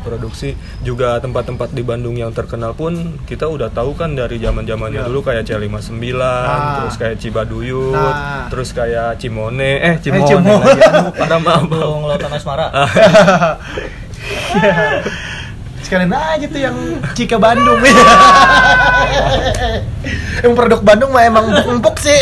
[0.00, 5.06] produksi juga tempat-tempat di Bandung yang terkenal pun kita udah tahu kan dari zaman-zamannya Iya.
[5.06, 6.80] dulu kayak C59, Ah.
[6.80, 8.46] terus kayak Cibaduyut, Nah.
[8.48, 10.64] terus kayak Cimone, eh Cimone, Cimone.
[10.64, 10.80] lagi.
[11.14, 11.62] Pada maaf.
[11.64, 12.66] Bandung Lautan Asmara.
[14.54, 15.02] Iya.
[15.84, 16.76] Sekalian aja tuh yang
[17.14, 17.80] Cika Bandung.
[20.42, 22.18] yang produk Bandung mah emang empuk sih.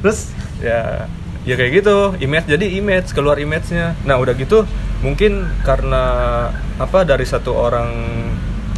[0.00, 0.28] Terus
[0.60, 1.08] ya
[1.44, 4.64] ya kayak gitu image jadi image keluar image-nya nah udah gitu
[5.04, 6.02] mungkin karena
[6.80, 7.92] apa dari satu orang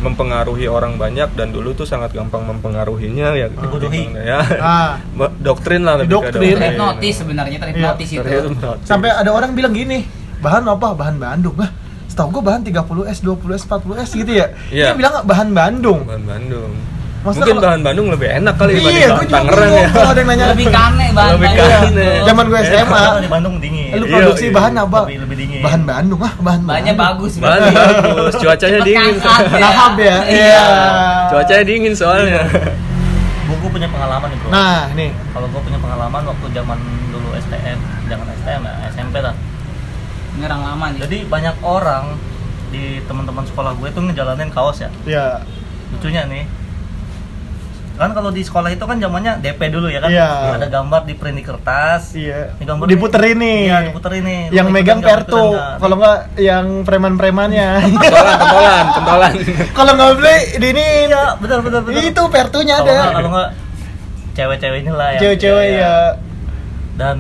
[0.03, 4.11] mempengaruhi orang banyak dan dulu tuh sangat gampang mempengaruhinya ya Dibodohi.
[4.13, 4.93] ya Ah.
[5.47, 6.19] Doktrin lah lebih.
[6.35, 8.21] Terhipnotis sebenarnya terhipnotis itu.
[8.21, 8.85] Terhipnotis.
[8.85, 10.05] sampai ada orang bilang gini,
[10.43, 10.93] bahan apa?
[10.93, 11.57] Bahan Bandung.
[11.57, 11.73] Lah,
[12.11, 14.47] setahu gue bahan 30S, 20S, 40S gitu ya.
[14.69, 14.93] Iya.
[14.93, 16.01] Dia bilang nggak bahan Bandung.
[16.05, 19.71] bahan Bandung Maksudnya mungkin kalau- bahan Bandung lebih enak kali Iya, dibanding gue bahan Tangerang
[19.73, 20.45] ya kalau ada yang nanya.
[20.47, 22.09] Lebih kane bahan Lebih kane.
[22.23, 23.91] Zaman gue SMA, di Bandung dingin.
[23.93, 24.55] lu Iya, produksi iya.
[24.55, 25.01] bahan apa?
[25.03, 25.61] Lebih- lebih dingin.
[25.61, 27.33] Bahan Bandung ah, bahan Bahannya bagus.
[27.37, 29.59] bahan bagus cuacanya Cepet dingin ngangkat ya.
[29.61, 30.17] Lahap ya.
[30.25, 30.65] Iya.
[31.27, 32.43] cuacanya dingin soalnya
[33.47, 34.49] Gue punya pengalaman nih bro.
[34.49, 35.11] Nah, nih.
[35.31, 39.35] Kalau gue punya pengalaman waktu zaman dulu STM, jangan STM ya, SMP lah.
[40.33, 40.99] Ini orang lama nih.
[41.01, 42.05] Jadi banyak orang
[42.69, 44.91] di teman-teman sekolah gue tuh ngejalanin kaos ya.
[45.05, 45.27] Ya.
[45.89, 46.43] Lucunya nih,
[47.97, 50.29] kan kalau di sekolah itu kan zamannya DP dulu ya kan Iya.
[50.55, 52.53] ada gambar di print di kertas Iya.
[52.55, 53.59] Ini gambar Diputerin nih.
[53.65, 55.01] iya diputerin nih Lu Yang megang?
[55.01, 55.45] Pertu,
[55.77, 57.69] kalau nggak yang preman-premannya.
[57.91, 59.33] pentolan pentolan pentolan
[59.79, 62.97] kalau nggak beli di ini iya benar benar benar itu Pertunya ada.
[63.13, 63.49] kalau nggak
[64.33, 65.97] cewek-cewek inilah yang Cewek-cewek ya.
[66.95, 67.17] dan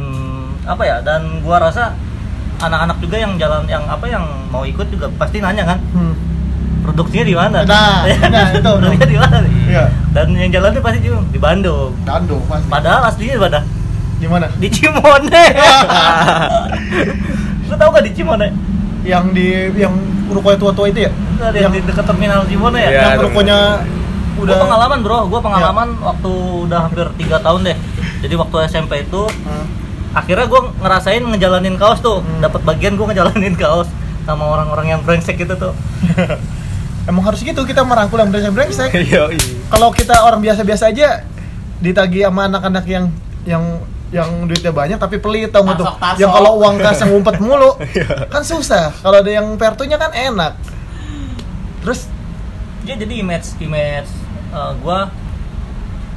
[0.63, 1.97] apa ya dan gua rasa
[2.59, 6.15] anak-anak juga yang jalan yang apa yang mau ikut juga pasti nanya kan Hmm.
[6.79, 8.61] Produksinya di mana Nah, nah, itu.
[8.63, 9.37] produksinya di mana?
[9.67, 9.85] Iya.
[10.11, 12.69] dan yang jalannya pasti juga di Bandung Dando pasti.
[12.69, 13.61] padahal aslinya di mana
[14.17, 14.47] Di mana?
[14.51, 15.29] di Cimone
[17.67, 18.49] lu tau gak di Cimone
[19.03, 19.95] Yang di yang
[20.27, 21.11] rukonya tua-tua itu ya?
[21.11, 23.03] Enggak, di, yang di dekat terminal Cimone ya Iya.
[23.13, 23.59] yang rukonya
[24.35, 26.33] Gua udah pengalaman bro, gua pengalaman waktu
[26.69, 27.77] udah hampir tiga tahun deh.
[28.21, 29.65] Jadi waktu SMP itu Hmm.
[30.13, 32.45] akhirnya gua ngerasain ngejalanin kaos tuh, Hmm.
[32.45, 33.89] dapat bagian gua ngejalanin kaos
[34.25, 35.73] sama orang-orang yang brengsek gitu tuh.
[37.07, 38.91] Emang harus gitu kita merangkul yang brengsek-brengsek.
[39.07, 39.55] Iya, iya.
[39.71, 41.23] Kalau kita orang biasa-biasa aja
[41.79, 43.05] ditagi sama anak-anak yang
[43.47, 43.63] yang
[44.11, 45.87] yang duitnya banyak tapi pelit tau nggak tuh
[46.23, 47.75] yang kalau uang kas yang ngumpet mulu
[48.33, 50.55] kan susah kalau ada yang pertunya kan enak
[51.83, 52.07] terus
[52.87, 54.07] Dia jadi image image
[54.55, 55.11] uh, gua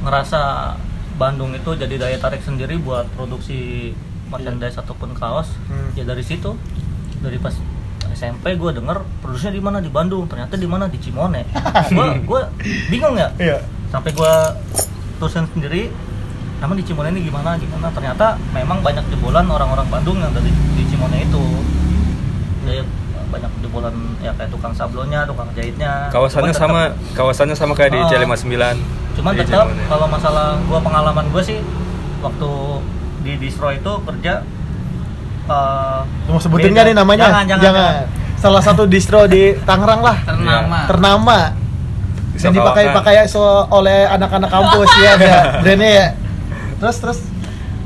[0.06, 0.72] ngerasa
[1.20, 3.92] Bandung itu jadi daya tarik sendiri buat produksi
[4.32, 5.52] merchandise ataupun kaos.
[5.68, 5.92] Hmm.
[5.92, 6.56] Ya dari situ
[7.20, 7.52] dari pas
[8.12, 9.78] SMP gue denger produksinya di mana?
[9.78, 10.26] Di Bandung.
[10.26, 10.84] Ternyata di mana?
[10.86, 11.46] Di Cimone.
[11.94, 12.40] Gue gue
[12.88, 13.28] bingung ya.
[13.38, 13.58] Iya.
[13.90, 14.54] Sampai gua
[15.18, 15.90] terusin sendiri
[16.60, 17.56] namun di Cimone ini gimana?
[17.56, 17.88] Gimana?
[17.90, 21.44] Ternyata memang banyak jebolan orang-orang Bandung yang dari di Cimone itu.
[22.68, 22.84] Jadi
[23.30, 26.10] banyak jebolan ya kayak tukang sablonnya tukang jahitnya.
[26.10, 26.80] Kawasannya Cuman sama
[27.14, 28.08] kawasannya sama kayak di Ah.
[28.10, 28.56] C59
[29.10, 31.58] cuman tetap kalau masalah gua pengalaman gue sih
[32.22, 32.50] waktu
[33.26, 34.46] di distro itu kerja
[35.46, 37.26] eh, Lu mau sebutin nggak nih namanya?
[37.30, 37.92] Jangan jangan, jangan.
[38.40, 40.16] salah satu distro di Tangerang lah.
[40.24, 40.78] Ternama.
[40.88, 41.38] ternama.
[42.32, 46.06] Bisa yang dipakai pakai so oleh anak-anak kampus ya ada brandnya ya.
[46.80, 47.18] Terus terus.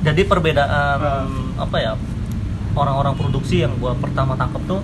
[0.04, 1.56] Jadi perbedaan Hmm.
[1.56, 1.92] apa ya
[2.76, 4.80] orang-orang produksi yang gua pertama tangkap tuh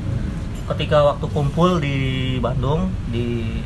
[0.74, 1.96] ketika waktu kumpul di
[2.38, 3.58] Bandung di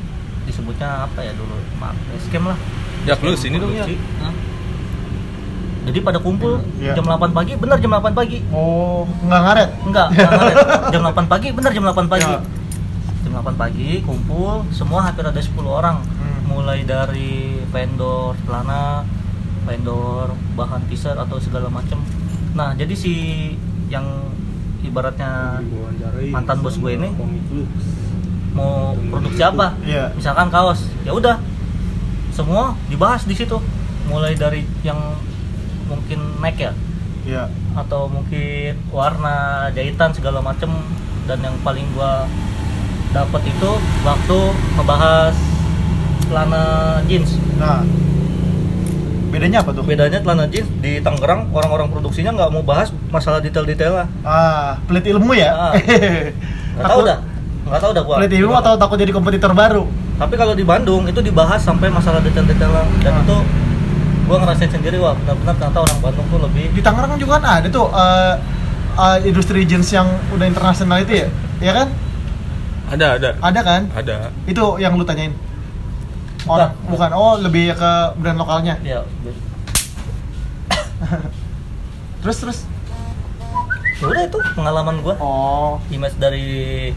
[0.44, 1.56] disebutnya apa ya dulu?
[1.80, 2.58] Maaf scam lah.
[3.04, 3.84] Ya, lu sini dong, ya.
[5.84, 6.92] Jadi pada kumpul Iya.
[6.94, 10.56] jam 8 pagi bener jam 8 pagi oh nggak ngaret enggak, enggak ngaret.
[10.92, 12.40] jam 8 pagi bener jam 8 pagi Ya.
[13.20, 16.40] jam 8 pagi kumpul semua hampir ada 10 orang Hmm.
[16.46, 17.34] mulai dari
[17.68, 19.04] vendor celana
[19.62, 22.00] vendor bahan t-shirt atau segala macem
[22.52, 23.12] nah jadi si
[23.86, 24.04] yang
[24.80, 25.60] ibaratnya
[26.30, 27.08] mantan bos gue ini
[28.52, 30.12] mau produksi apa Iya.
[30.12, 31.36] misalkan kaos ya udah
[32.30, 33.58] semua dibahas di situ
[34.04, 34.98] mulai dari yang
[35.86, 36.72] mungkin neck ya?
[37.24, 37.44] Iya.
[37.74, 40.70] Atau mungkin warna jahitan segala macem.
[41.24, 42.28] Dan yang paling gua
[43.10, 43.70] dapat itu
[44.04, 44.38] waktu
[44.76, 45.32] ngebahas
[46.28, 46.64] celana
[47.06, 47.40] jeans.
[47.56, 47.80] Nah
[49.32, 49.82] bedanya apa tuh?
[49.82, 54.04] Bedanya celana jeans di Tangerang orang-orang produksinya nggak mau bahas masalah detail-detailnya.
[54.20, 55.50] Ah pelit ilmu ya?
[55.50, 55.72] Ah.
[56.76, 57.18] nggak tahu dah.
[57.64, 58.16] Nggak tahu dah gua.
[58.20, 59.88] pelit ilmu atau takut jadi kompetitor baru?
[60.14, 62.84] Tapi kalau di Bandung itu dibahas sampai masalah detail-detailnya.
[63.00, 63.22] Dan Ah.
[63.24, 63.36] itu
[64.24, 67.44] gua ngerasain sendiri wah benar-benar ternyata orang Bandung tuh lebih di Tangerang kan juga kan
[67.60, 68.34] ada tuh eh,
[68.98, 71.28] eh, industri jeans yang udah internasional itu ya?
[71.60, 71.88] Ya kan?
[72.92, 73.28] Ada ada.
[73.40, 73.82] Ada kan?
[73.96, 74.14] Ada.
[74.44, 75.32] Itu yang lu tanyain?
[76.44, 77.10] Orang bukan.
[77.16, 78.76] Oh lebih ke brand lokalnya?
[78.84, 79.00] Ya
[82.24, 82.58] terus terus?
[84.00, 85.14] Ya udah itu pengalaman gua.
[85.20, 85.76] Oh.
[85.92, 86.90] Image dari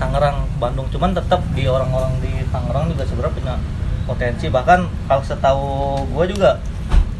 [0.00, 0.88] Tangerang Bandung.
[0.88, 3.54] Cuman tetap di orang-orang di Tangerang juga sebenarnya punya
[4.02, 5.64] potensi bahkan kalau setahu
[6.08, 6.58] gue juga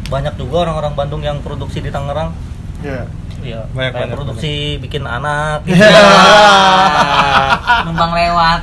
[0.07, 2.33] banyak juga orang-orang Bandung yang produksi di Tangerang
[2.81, 3.05] ya
[3.41, 5.81] Iya, Banyak, kayak banyak, produksi bikin anak gitu.
[5.81, 5.97] Iya.
[7.89, 8.61] Numpang lewat.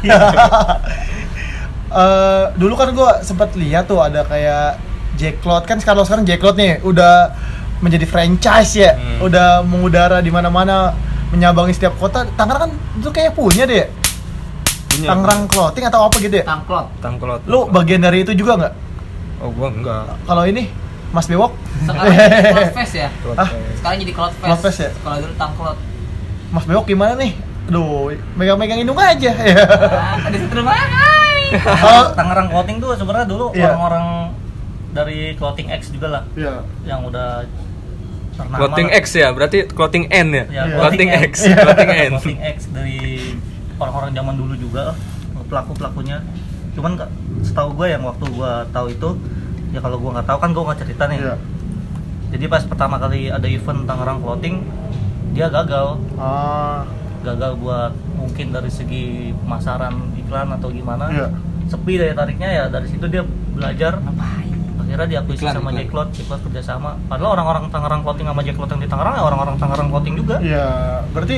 [1.88, 4.78] Eh, dulu kan gue sempat lihat tuh ada kayak
[5.18, 7.34] Jacklot kan kalau sekarang Jacklot nih udah
[7.80, 9.26] menjadi franchise ya, Hmm.
[9.26, 10.94] udah mengudara di mana-mana
[11.32, 12.30] menyambangi setiap kota.
[12.36, 13.90] Tangerang kan itu kayak punya deh,
[14.98, 15.08] Punya.
[15.08, 16.44] Tangerang Clothing atau apa gitu ya.
[16.44, 16.88] Tangklot.
[16.98, 18.74] tangklot Lu bagian dari itu juga nggak?
[19.38, 20.66] oh gua enggak Kalau ini
[21.08, 23.10] Mas Bewok, Sekarang jadi Cloudfest ya.
[23.38, 23.50] Hah?
[23.74, 24.44] Sekarang jadi Cloudfest.
[24.44, 24.90] Cloudfest ya?
[24.98, 25.78] Kalau dulu Tangklot.
[26.50, 27.32] Mas Bewok gimana nih?
[27.68, 29.32] Aduh, megang-megang hidung aja.
[29.88, 30.76] Ah, situ rumah.
[30.76, 31.56] Hai.
[31.56, 33.72] Kalau Tangerang Clothing tuh sebenarnya dulu Iya.
[33.72, 34.06] orang-orang
[34.90, 36.66] dari Clothing X juga lah Iya.
[36.84, 37.48] yang udah
[38.36, 38.90] ternama clothing.
[38.92, 40.76] X ya berarti clothing N ya, Ya, Iya.
[40.76, 41.58] clothing X Iya.
[41.62, 43.00] clothing N Clothing X dari
[43.78, 44.94] orang-orang zaman dulu juga
[45.46, 46.20] pelaku pelakunya
[46.74, 47.10] cuman nggak
[47.42, 49.10] setahu gue yang waktu gue tahu itu
[49.70, 51.36] ya kalau gue nggak tahu kan gue nggak cerita nih Iya.
[52.30, 54.56] jadi pas pertama kali ada event Tangerang Clothing
[55.32, 56.84] dia gagal Ah,
[57.20, 61.28] gagal buat mungkin dari segi pemasaran iklan atau gimana Iya.
[61.66, 64.46] sepi daya tariknya ya dari situ dia belajar Ngapain?
[64.78, 65.80] akhirnya diakuisisi Iklan, sama iklan.
[65.82, 69.88] Jacklot Jacklot kerjasama padahal orang-orang Tangerang Clothing sama Jacklot yang di Tangerang ya orang-orang Tangerang
[69.90, 70.68] Clothing juga Iya,
[71.10, 71.38] berarti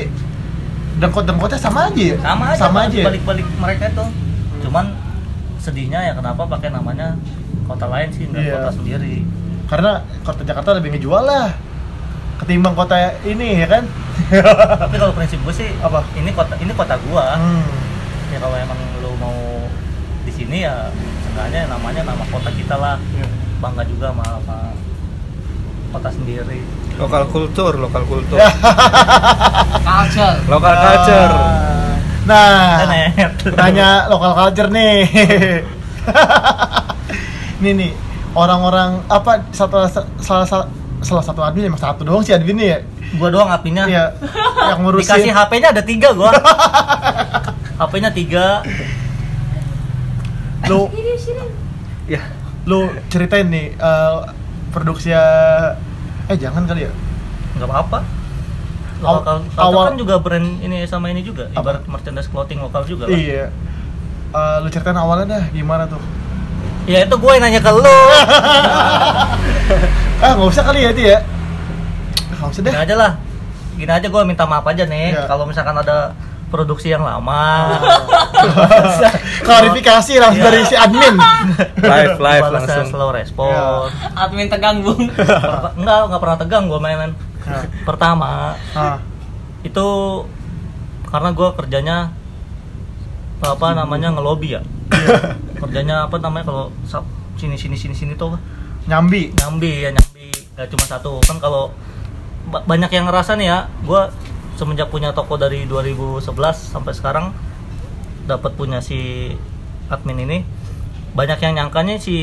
[0.97, 2.17] dengkot-dengkotnya sama aja ya?
[2.17, 4.05] sama aja Sama aja balik-balik mereka itu
[4.59, 4.85] cuman
[5.57, 7.13] sedihnya ya kenapa pakai namanya
[7.63, 8.53] kota lain sih nggak Iya.
[8.57, 9.15] kota sendiri
[9.65, 11.53] Karena kota Jakarta lebih ngejual lah
[12.37, 13.83] Ketimbang kota ini ya kan?
[14.81, 16.01] tapi kalau prinsip gue sih Apa?
[16.13, 17.63] ini kota ini kota gua Hmm.
[18.29, 19.37] ya kalau emang lo mau
[20.21, 20.89] di sini ya
[21.21, 23.27] seenggaknya namanya nama kota kita lah Iya.
[23.59, 24.57] bangga juga sama, sama
[25.89, 26.61] kota sendiri
[26.95, 28.49] lokal kultur lokal kultur Ya.
[29.89, 30.37] Culture.
[30.47, 31.33] lokal culture
[32.19, 33.33] Nah, Tenet.
[33.57, 35.09] nanya lokal culture nih.
[37.59, 37.91] nih nih,
[38.31, 40.67] orang-orang apa satu salah salah,
[41.01, 42.79] salah satu admin emang satu doang sih adminnya ya.
[43.17, 44.13] gua doang apinya Iya.
[44.61, 46.29] yang ngurusin dikasih HP-nya ada tiga gua
[47.81, 48.61] HP-nya tiga
[50.69, 50.85] lu
[52.05, 52.21] ya
[52.63, 54.17] lu ceritain nih eh,
[54.69, 56.91] produksi eh jangan kali ya.
[57.51, 57.99] nggak apa-apa
[58.99, 61.59] lokal awal- kan juga brand ini sama ini juga Apa?
[61.59, 63.47] ibarat merchandise clothing lokal juga lah Iya.
[64.29, 65.97] Eh, lu ceritain awalnya dah gimana tuh?
[66.83, 67.85] ya itu gue yang nanya ke lu
[70.19, 71.17] Ah nggak usah kali ya itu ya.
[72.29, 72.69] Nggak usah deh.
[72.69, 73.11] gini aja lah
[73.71, 75.23] gini aja gue minta maaf aja nih Iya.
[75.25, 76.11] kalau misalkan ada
[76.49, 77.77] produksi yang lama
[79.41, 80.45] Klarifikasi langsung Iya.
[80.45, 81.15] dari si admin.
[81.79, 83.65] live live langsung slow respon Iya.
[84.19, 85.09] Admin tegang bung.
[85.75, 87.65] Enggak enggak pernah tegang gue mainan Nah.
[87.81, 89.01] pertama Ah,
[89.61, 89.87] itu
[91.03, 91.97] karena gue kerjanya
[93.39, 94.61] apa namanya ngelobi ya
[95.57, 96.65] kerjanya apa namanya kalau
[97.33, 98.37] sini sini sini sini tuh
[98.85, 99.33] nyambi.
[99.33, 101.73] nyambi ya nyambi gak cuma satu kan kalau
[102.45, 104.01] ba- banyak yang ngerasa nih ya gue
[104.59, 106.19] semenjak punya toko dari 2011
[106.51, 107.31] sampai sekarang
[108.27, 109.31] dapat punya si
[109.87, 110.37] admin ini.
[111.15, 112.15] Banyak yang nyangkanya si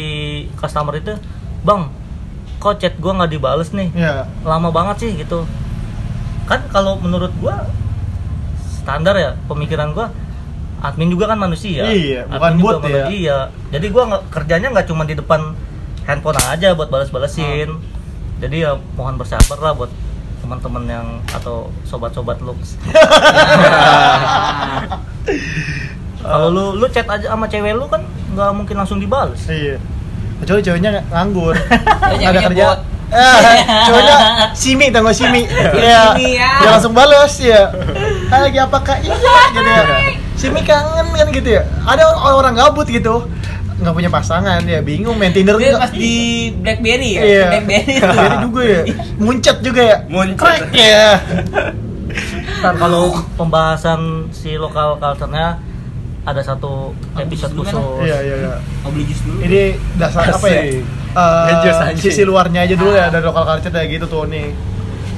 [0.55, 1.16] customer itu
[1.64, 1.88] bang
[2.57, 3.88] kok chat gue nggak dibales nih?
[3.90, 4.29] Iya.
[4.44, 5.49] lama banget sih gitu.
[6.44, 7.57] Kan kalau menurut gue
[8.62, 10.07] standar ya pemikiran gue
[10.79, 11.88] admin juga kan manusia.
[11.88, 13.05] Iya, bukan Admin juga bot ya.
[13.09, 13.38] iya.
[13.72, 15.57] Jadi gue nggak kerjanya nggak cuma di depan
[16.07, 17.83] handphone aja buat balas-balesin Ah.
[18.38, 19.90] jadi ya mohon bersabar lah buat
[20.46, 22.78] teman-teman yang atau sobat-sobat lux
[26.22, 28.06] kalau lu lu chat aja sama cewek lu kan
[28.38, 29.82] nggak mungkin langsung dibales Iya.
[30.37, 31.56] Kecuali ceweknya nganggur.
[32.14, 32.66] Nggak ada ceweknya kerja.
[33.06, 34.16] Eh, cowoknya
[34.52, 35.46] simi gak simi?
[35.50, 36.14] Iya.
[36.14, 36.50] Simi, ya.
[36.62, 37.72] Dia langsung balas ya.
[38.30, 38.98] Ah, lagi apa kak?
[39.02, 39.14] Iya
[39.50, 39.82] gitu ya.
[40.37, 41.62] Simi kangen kan gitu ya.
[41.88, 43.26] Ada orang gabut gitu.
[43.76, 47.22] Nggak punya pasangan ya bingung main Tinder Dia pas di BlackBerry ya.
[47.22, 47.46] Iya.
[47.52, 47.94] BlackBerry.
[48.16, 48.80] Jadi juga ya.
[49.20, 49.96] Muncet juga ya.
[50.08, 50.40] Muncet.
[50.40, 51.08] Krek ya.
[52.64, 55.60] Ntar kalau pembahasan si lokal culture-nya
[56.26, 57.58] ada satu episode kan?
[57.62, 58.08] khusus.
[58.08, 58.54] Iya iya iya.
[58.88, 59.38] Beli jus dulu.
[59.44, 59.62] Ini
[60.00, 60.62] dasar apa ya?
[61.16, 61.96] Anjing.
[62.00, 64.50] sisi luarnya aja dulu ya dari lokal culture kayak gitu tuh nih.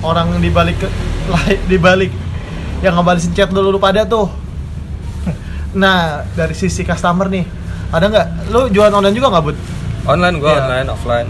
[0.02, 0.78] Orang di balik
[1.70, 2.10] di balik
[2.82, 4.30] yang ngebalesin chat dulu lu pada tuh.
[5.78, 7.44] Nah, dari sisi customer nih,
[7.88, 8.26] ada nggak?
[8.48, 9.56] Lu jualan online juga nggak, Bud?
[10.04, 10.60] online gua Iya.
[10.62, 11.28] online offline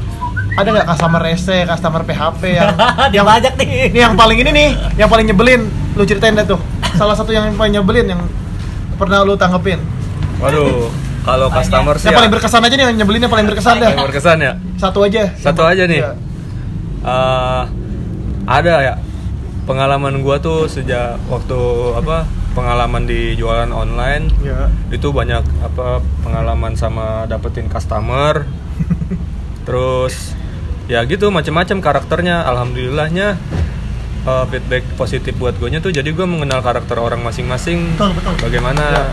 [0.54, 2.74] Ada nggak customer rese, customer PHP yang
[3.14, 3.68] Dia banyak nih.
[3.90, 5.66] ini yang paling ini nih, yang paling nyebelin.
[5.94, 6.58] Lu ceritain deh tuh.
[6.94, 8.22] Salah satu yang paling nyebelin yang
[8.94, 9.78] pernah lu tanggepin.
[10.38, 10.86] waduh
[11.20, 13.90] kalau customer sih Yang ya, paling berkesan aja nih, yang nyebelin yang paling berkesan dah.
[13.90, 15.22] yang berkesan ya Satu aja.
[15.36, 15.98] Satu aja nih.
[15.98, 16.10] Iya.
[17.00, 17.62] Eh,
[18.44, 18.94] ada ya
[19.62, 21.58] pengalaman gua tuh sejak waktu
[21.94, 22.24] apa
[22.58, 24.66] pengalaman di jualan online Iya.
[24.90, 25.86] itu banyak apa
[26.20, 28.42] pengalaman sama dapetin customer
[29.66, 30.34] terus
[30.86, 33.38] ya gitu macam-macam karakternya alhamdulillahnya
[34.24, 38.34] eh, feedback positif buat gue tuh jadi gue mengenal karakter orang masing-masing Betul, betul.
[38.42, 39.04] bagaimana Ya.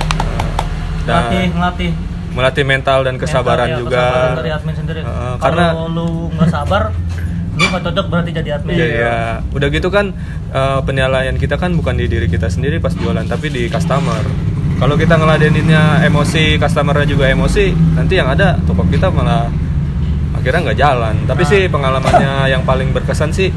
[1.05, 1.91] dan Ngelatih, ngelatih.
[2.33, 4.99] melatih mental dan kesabaran Mental, ya, juga kesabaran dari admin sendiri.
[4.99, 6.83] Heeh, karena- Kalau lu nggak sabar,
[7.55, 8.75] lu nggak cocok berarti jadi admin.
[8.75, 9.15] Iya, iya.
[9.55, 10.11] Udah gitu kan
[10.51, 14.23] eh, penilaian kita kan bukan di diri kita sendiri pas jualan, tapi di customer.
[14.75, 19.47] Kalau kita ngeladeninnya emosi, customernya juga emosi, nanti yang ada toko kita malah
[20.35, 21.15] akhirnya nggak jalan.
[21.23, 21.49] Tapi Nah.
[21.49, 23.49] sih pengalamannya yang paling berkesan sih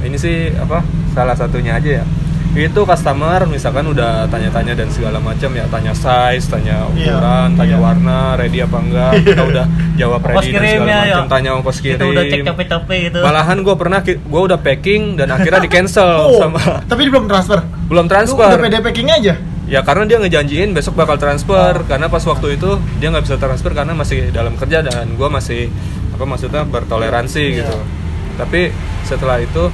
[0.00, 0.80] ini sih apa?
[1.10, 2.04] Salah satunya aja ya.
[2.50, 7.76] Itu customer misalkan udah tanya-tanya dan segala macam ya, tanya size, tanya Iya, ukuran, tanya
[7.76, 7.78] iya.
[7.80, 9.12] warna, ready apa enggak.
[9.22, 11.14] Kita udah jawab ready dan segala kirimnya ya.
[11.14, 11.94] macam, tanya ongkos kirim.
[11.94, 13.18] Kita udah cek capek-capek gitu.
[13.20, 17.62] Malahan gue pernah, gue udah packing dan akhirnya di cancel Oh, sama tapi belum transfer.
[17.86, 18.48] belum Lu transfer.
[18.48, 19.34] udah PD packing aja.
[19.64, 21.86] Ya karena dia ngejanjiin besok bakal transfer Oh.
[21.86, 25.70] karena pas waktu itu dia nggak bisa transfer karena masih dalam kerja dan gue masih
[26.10, 27.56] apa maksudnya bertoleransi Iya.
[27.62, 27.78] gitu.
[28.36, 28.74] Tapi
[29.04, 29.70] setelah itu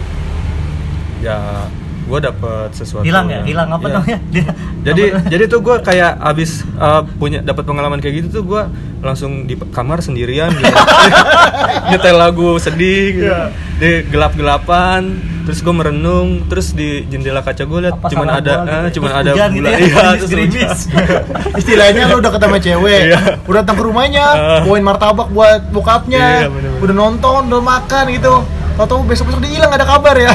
[1.18, 1.64] ya
[2.06, 3.94] gue dapet sesuatu hilang ya hilang apa Iya.
[3.96, 4.54] namanya Dia-
[4.84, 8.62] jadi apa- jadi tuh gue kayak abis uh, punya dapat pengalaman kayak gitu tuh gue
[9.00, 10.70] langsung di kamar sendirian gitu
[11.90, 13.26] nyetel lagu sedih gitu.
[13.26, 13.50] Iya.
[13.76, 15.02] di gelap gelapan
[15.42, 18.80] terus gue merenung terus di jendela kaca gue lihat Apa cuman ada gua gitu eh,
[18.80, 18.90] ya?
[18.90, 20.78] cuman ada hujan gitu bulan ya, iya terus gerimis.
[20.82, 21.56] hujan.
[21.60, 23.20] istilahnya lu udah ketemu cewek Iya.
[23.44, 24.60] udah datang ke rumahnya Ah.
[24.62, 26.82] bawain martabak buat bokapnya Iya, bener-bener.
[26.82, 28.34] udah nonton udah makan gitu
[28.78, 30.32] tau besok besok dia hilang gak ada kabar ya.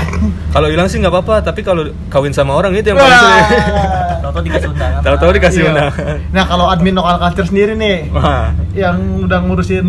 [0.51, 3.45] Kalau hilang sih nggak apa-apa tapi kalau kawin sama orang itu yang paling sulit.
[4.19, 4.99] Tahu-tahu dikasih undangan.
[4.99, 5.69] Tahu-tahu dikasih Iya.
[5.69, 6.15] undangan.
[6.29, 8.51] Nah kalau admin lokal culture sendiri nih wah.
[8.73, 9.87] yang udah ngurusin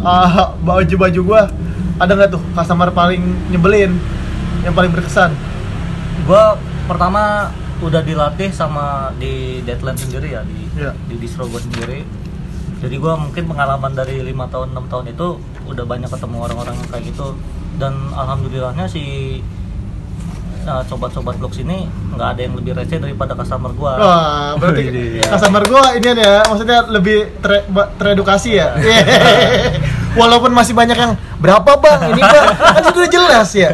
[0.00, 1.42] ah, baju-baju gua
[1.96, 3.98] ada nggak tuh customer paling nyebelin
[4.62, 5.34] yang paling berkesan?
[6.24, 10.96] Gua pertama udah dilatih sama di deadline sendiri ya di Iya.
[11.04, 12.00] di distro gua sendiri
[12.76, 15.26] jadi gua mungkin pengalaman dari lima tahun enam tahun itu
[15.64, 17.26] udah banyak ketemu orang-orang yang kayak gitu
[17.76, 19.02] dan alhamdulillahnya si
[20.62, 24.82] uh, sobat-sobat blog sini nggak ada yang lebih receh daripada customer gua Wah, berarti
[25.18, 25.24] Iya.
[25.26, 27.64] customer gua ini ya, maksudnya lebih ter-
[27.96, 28.72] teredukasi ya.
[30.16, 33.68] Walaupun masih banyak yang berapa bang, ini bang, kan itu udah jelas ya.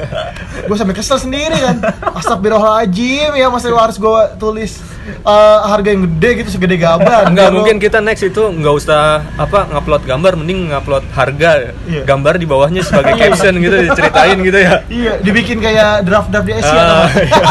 [0.67, 1.79] Gue sampai kesel sendiri kan.
[2.19, 4.11] Astagfirullahaladzim ya, masa lu harus gue
[4.43, 7.29] tulis eh, harga yang gede gitu segede gaban.
[7.29, 9.03] Enggak, Kalau- mungkin kita next itu nggak usah
[9.35, 11.75] apa ngupload gambar, mending ngupload harga.
[11.85, 12.03] Iya.
[12.03, 14.83] Gambar di bawahnya sebagai caption gitu diceritain gitu ya.
[14.87, 16.71] Iya, dibikin kayak draft-draft di Asia.
[16.73, 17.07] Nggak?
[17.29, 17.45] iya.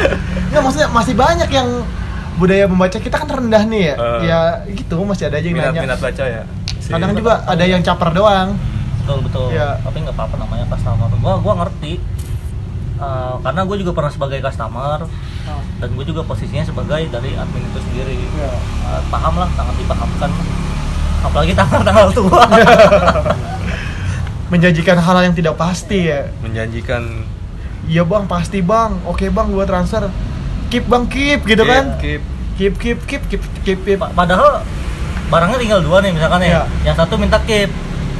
[0.50, 1.68] Nggak, maksudnya masih banyak yang
[2.34, 3.94] budaya membaca kita kan rendah nih ya.
[3.96, 4.20] Ah.
[4.20, 4.40] ya
[4.70, 5.72] gitu, masih ada aja yang nanya.
[5.74, 6.42] Minat-minat baca ya.
[6.78, 8.50] Si- Kadang juga ada yang caper doang.
[8.98, 9.80] betul betul Iya.
[9.80, 11.96] tapi nggak apa-apa namanya customer gua gua ngerti
[12.98, 15.06] Uh, karena gue juga pernah sebagai customer
[15.78, 18.18] dan gue juga posisinya sebagai dari admin itu sendiri.
[18.18, 18.52] Iya.
[18.84, 20.30] Uh, paham lah sangat dipahamkan
[21.22, 22.42] apalagi tanggal-tanggal tua.
[24.52, 26.30] Menjanjikan hal yang tidak pasti ya.
[26.40, 27.22] Menjanjikan.
[27.86, 28.96] Iya bang pasti bang.
[29.04, 30.08] Oke bang gua transfer.
[30.68, 31.84] Keep bang keep gitu keep, kan?
[32.00, 32.22] keep.
[32.58, 33.98] keep keep keep keep keep, keep.
[34.00, 34.64] Pa- padahal
[35.28, 36.64] barangnya tinggal dua nih misalkan Iya.
[36.64, 37.70] ya yang satu minta keep.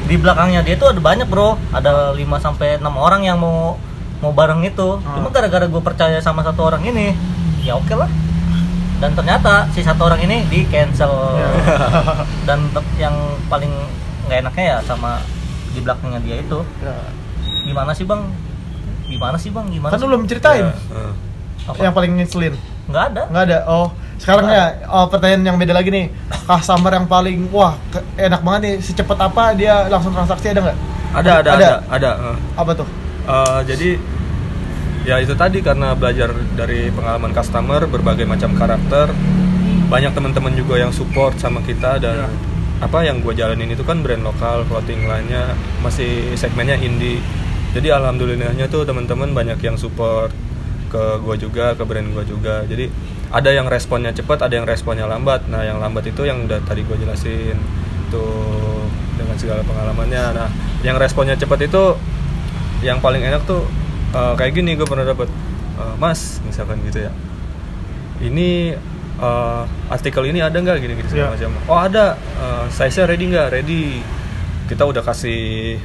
[0.09, 1.57] Di belakangnya dia tuh ada banyak bro.
[1.73, 3.77] Ada 5 sampai enam orang yang mau
[4.19, 4.89] mau barang itu.
[4.99, 5.15] Hmm.
[5.19, 7.15] cuma gara-gara gue percaya sama satu orang ini
[7.63, 8.11] ya oke lah.
[8.99, 11.39] Dan ternyata si satu orang ini di cancel.
[12.49, 12.67] Dan
[12.99, 13.15] yang
[13.47, 13.71] paling
[14.27, 15.23] nggak enaknya ya sama
[15.71, 16.59] di belakangnya dia itu.
[16.83, 16.97] Ya.
[17.65, 18.23] gimana sih bang?
[19.07, 19.67] Gimana sih bang?
[19.71, 20.07] Gimana kan sih?
[20.09, 20.67] belum ceritain.
[20.67, 20.75] Ya.
[21.69, 21.85] Apa?
[21.85, 22.55] yang paling ngeselin
[22.89, 23.23] nggak ada.
[23.29, 23.59] Nggak ada?
[23.69, 23.89] Oh
[24.19, 26.07] sekarang ya oh, pertanyaan yang beda lagi nih.
[26.49, 27.79] Customer yang paling wah
[28.19, 28.75] enak banget nih.
[28.83, 30.79] Secepat apa dia langsung transaksi ada nggak?
[31.09, 31.55] Ada ada Ada.
[31.55, 32.37] ada ada, eh.
[32.59, 32.89] apa tuh
[33.29, 33.91] Eh, jadi
[35.05, 39.13] ya itu tadi karena belajar dari pengalaman customer berbagai macam karakter
[39.89, 42.29] banyak teman-teman juga yang support sama kita dan Ya.
[42.79, 45.51] apa yang gue jalanin itu kan brand lokal clothing lainnya
[45.83, 47.19] masih segmennya indie.
[47.75, 50.31] Jadi alhamdulillahnya tuh teman-teman banyak yang support
[50.89, 52.63] ke gue juga ke brand gue juga.
[52.65, 52.87] Jadi
[53.35, 55.51] ada yang responnya cepat ada yang responnya lambat.
[55.51, 57.59] Nah yang lambat itu yang udah tadi gue jelasin
[58.15, 58.87] tuh
[59.19, 60.25] dengan segala pengalamannya.
[60.39, 60.49] Nah
[60.87, 61.99] yang responnya cepat itu
[62.81, 63.67] yang paling enak tuh
[64.11, 65.27] eh, kayak gini gue pernah dapat
[65.77, 67.13] eh, mas misalkan gitu ya
[68.21, 68.75] ini
[69.17, 71.49] eh, artikel ini ada nggak gini segala Iya.
[71.49, 72.05] macam oh ada
[72.39, 73.83] uh, size nya ready nggak ready
[74.69, 75.41] kita udah kasih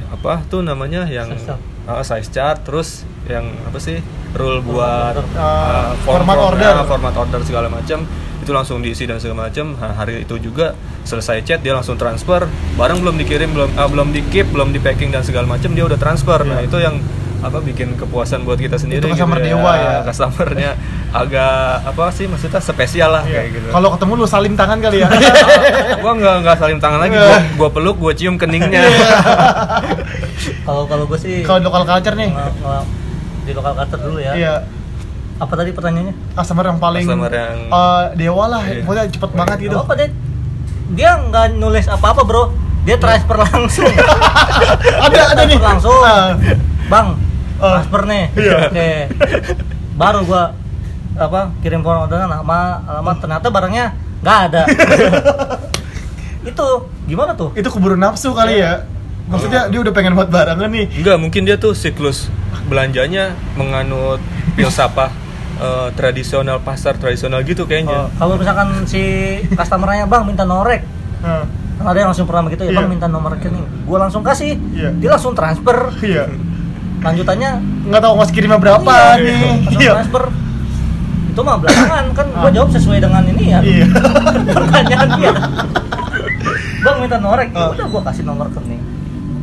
[0.08, 1.60] apa tuh namanya yang Size chart.
[1.84, 3.96] Ah, size chart terus yang apa sih
[4.32, 5.24] rule buat order.
[5.34, 6.84] ah, Ah, format order.
[6.84, 8.04] format order segala macam
[8.44, 12.44] itu langsung diisi dan segala macam Nah, hari itu juga selesai chat dia langsung transfer.
[12.74, 15.82] Barang belum dikirim belum ah, belum di keep belum di packing dan segala macam dia
[15.82, 16.40] udah transfer.
[16.40, 16.68] Nah Iya.
[16.68, 16.96] itu yang
[17.40, 20.00] apa bikin kepuasan buat kita sendiri Itu customer gitu dewa ya.
[20.08, 20.70] customernya
[21.12, 23.32] agak apa sih maksudnya spesial lah Iya.
[23.34, 23.66] kayak gitu.
[23.70, 25.08] Kalau ketemu lu salim tangan kali ya.
[26.02, 27.16] Gua nggak nggak salim tangan lagi.
[27.16, 27.24] Iya.
[27.24, 28.84] gua, gua peluk gua cium keningnya.
[30.64, 32.30] Kalau kalau gue sih kalau lokal culture nih.
[33.44, 34.32] Di lokal cutter dulu ya.
[34.32, 34.54] Iya
[35.44, 36.14] apa tadi pertanyaannya?
[36.32, 38.80] Customer yang paling Customer yang- eh, dewa lah Iya.
[38.80, 39.76] pokoknya cepet banget gitu.
[39.76, 40.10] Gak apa deh
[40.90, 42.44] dia nggak nulis apa-apa bro.
[42.82, 43.88] Dia transfer langsung.
[45.04, 45.56] Ada ada nih.
[45.56, 45.96] langsung.
[45.98, 46.36] Ah,
[46.86, 47.16] bang
[47.56, 47.80] Ah.
[47.80, 48.24] transfer nih.
[48.34, 48.54] Iya.
[48.66, 48.88] oke.
[49.94, 50.52] Baru gua
[51.14, 53.86] apa kirim form orderan nama alamat ternyata barangnya
[54.20, 54.62] nggak ada.
[56.44, 56.66] Itu
[57.04, 57.52] gimana tuh?
[57.54, 58.84] Itu keburu nafsu kali ya.
[59.24, 60.84] Maksudnya dia udah pengen buat barangan nih.
[60.94, 62.28] Enggak, mungkin dia tuh siklus
[62.64, 64.20] belanjanya menganut
[64.54, 65.08] filsafah
[65.56, 68.10] eh, tradisional pasar tradisional gitu Oh, kayaknya.
[68.12, 69.02] kalau misalkan si
[69.48, 70.82] customernya bang minta norek
[71.74, 72.90] kan ada yang langsung pernah begitu ya bang Iya.
[72.90, 74.90] minta nomor rekening gua langsung kasih Iya.
[74.94, 75.90] dia langsung transfer.
[76.00, 76.30] Iya.
[77.00, 77.50] Lanjutannya
[77.84, 79.40] nggak tahu ngasih kirimnya berapa Iya, nih.
[79.42, 79.92] langsung iya.
[79.94, 80.24] transfer.
[81.26, 82.52] Itu mah belakangan kan gua Ah.
[82.52, 83.58] jawab sesuai dengan ini ya.
[83.60, 83.86] Iya.
[84.56, 85.32] Pertanyaan dia.
[86.80, 87.70] Bang minta norek ya Ah.
[87.70, 88.82] udah gua kasih nomor rekening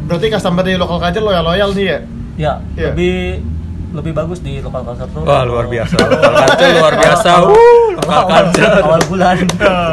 [0.02, 2.00] berarti customer di lokal culture loyal loyal nih ya?
[2.36, 2.92] Ya Iya.
[2.92, 3.40] lebih
[3.92, 5.22] lebih bagus di lokal culture tuh.
[5.22, 5.96] Wah luar biasa.
[6.02, 7.30] Lokal culture luar biasa.
[7.34, 8.74] Awal- Uh, lokal awal- culture.
[8.86, 9.36] awal bulan.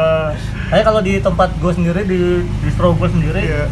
[0.69, 2.19] Saya kalau di tempat gue sendiri di
[2.61, 3.65] distro gue sendiri Iya.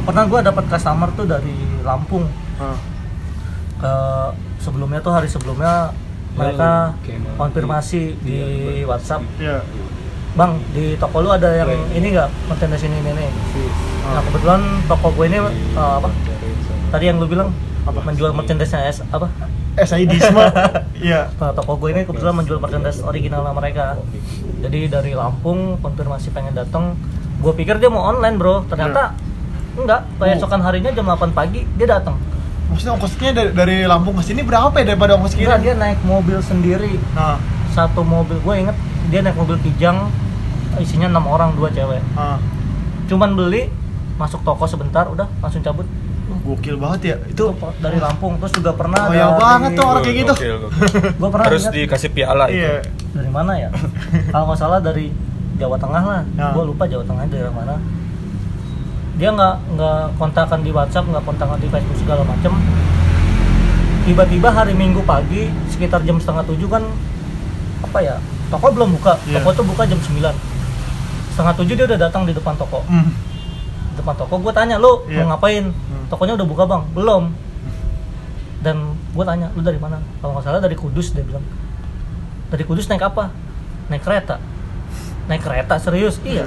[0.00, 1.52] pernah gue dapat customer tuh dari
[1.82, 2.24] Lampung.
[2.56, 2.76] Ah.
[3.74, 3.92] ke
[4.58, 5.90] sebelumnya tuh hari sebelumnya
[6.32, 6.94] mereka
[7.34, 8.38] konfirmasi di
[8.82, 9.26] WhatsApp.
[9.36, 9.58] Iya.
[10.32, 12.30] bang di toko lu ada yang ini nggak?
[12.46, 13.12] Merchandise ini ini.
[13.12, 13.30] Nih
[14.04, 16.08] nah kebetulan toko gue ini eh, apa?
[16.88, 17.50] Tadi yang lu bilang
[17.82, 17.98] Apa?
[18.06, 19.26] menjual merchandise S apa?
[19.78, 20.42] SIDisme.
[21.02, 21.34] Iya.
[21.34, 23.98] Nah, toko gue ini kebetulan menjual merchandise original mereka.
[24.62, 26.94] Jadi dari Lampung konfirmasi pengen datang
[27.42, 28.62] gue pikir dia mau online bro.
[28.70, 29.18] Ternyata
[29.74, 30.06] enggak.
[30.22, 32.14] Keesokan harinya jam 8 pagi dia datang
[32.72, 35.60] Maksudnya ongkosnya dari, dari Lampung ke sini berapa ya daripada ongkos kira?
[35.60, 36.96] dia naik mobil sendiri.
[37.12, 37.36] Nah,
[37.74, 38.76] satu mobil gue inget
[39.12, 40.08] dia naik mobil kijang
[40.80, 42.00] isinya enam orang dua cewek.
[42.16, 42.40] Ah.
[43.10, 43.68] cuman beli
[44.16, 45.84] masuk toko sebentar udah langsung cabut
[46.42, 47.16] Gokil banget ya.
[47.24, 50.32] Itu dari Lampung terus juga pernah Oh, ya banget tuh orang kayak gitu.
[50.32, 50.90] Gokil, gokil.
[51.20, 52.58] gue pernah Harus ingat dikasih piala itu.
[52.58, 52.82] iya.
[53.12, 53.68] dari mana ya
[54.32, 55.12] kalau nggak salah dari
[55.54, 56.48] Jawa Tengah lah Ya.
[56.50, 57.76] gue lupa Jawa Tengah daerah mana
[59.12, 62.56] dia nggak nggak kontakan di WhatsApp nggak kontakan di Facebook segala macem
[64.02, 66.82] tiba-tiba hari Minggu pagi sekitar jam setengah tujuh kan
[67.82, 68.16] apa ya
[68.48, 69.38] toko belum buka Iya.
[69.38, 70.18] toko tuh buka jam 9
[71.30, 73.12] setengah tujuh dia udah datang di depan toko Hmm.
[73.94, 75.22] Depan toko gue tanya lu Iya.
[75.22, 76.04] mau ngapain Hmm.
[76.08, 77.22] tokonya udah buka bang belum
[78.60, 78.76] dan
[79.10, 81.42] gue tanya lu dari mana kalau nggak salah dari Kudus dia bilang
[82.48, 83.34] dari Kudus naik apa
[83.88, 84.38] naik kereta
[85.24, 86.46] naik kereta serius iya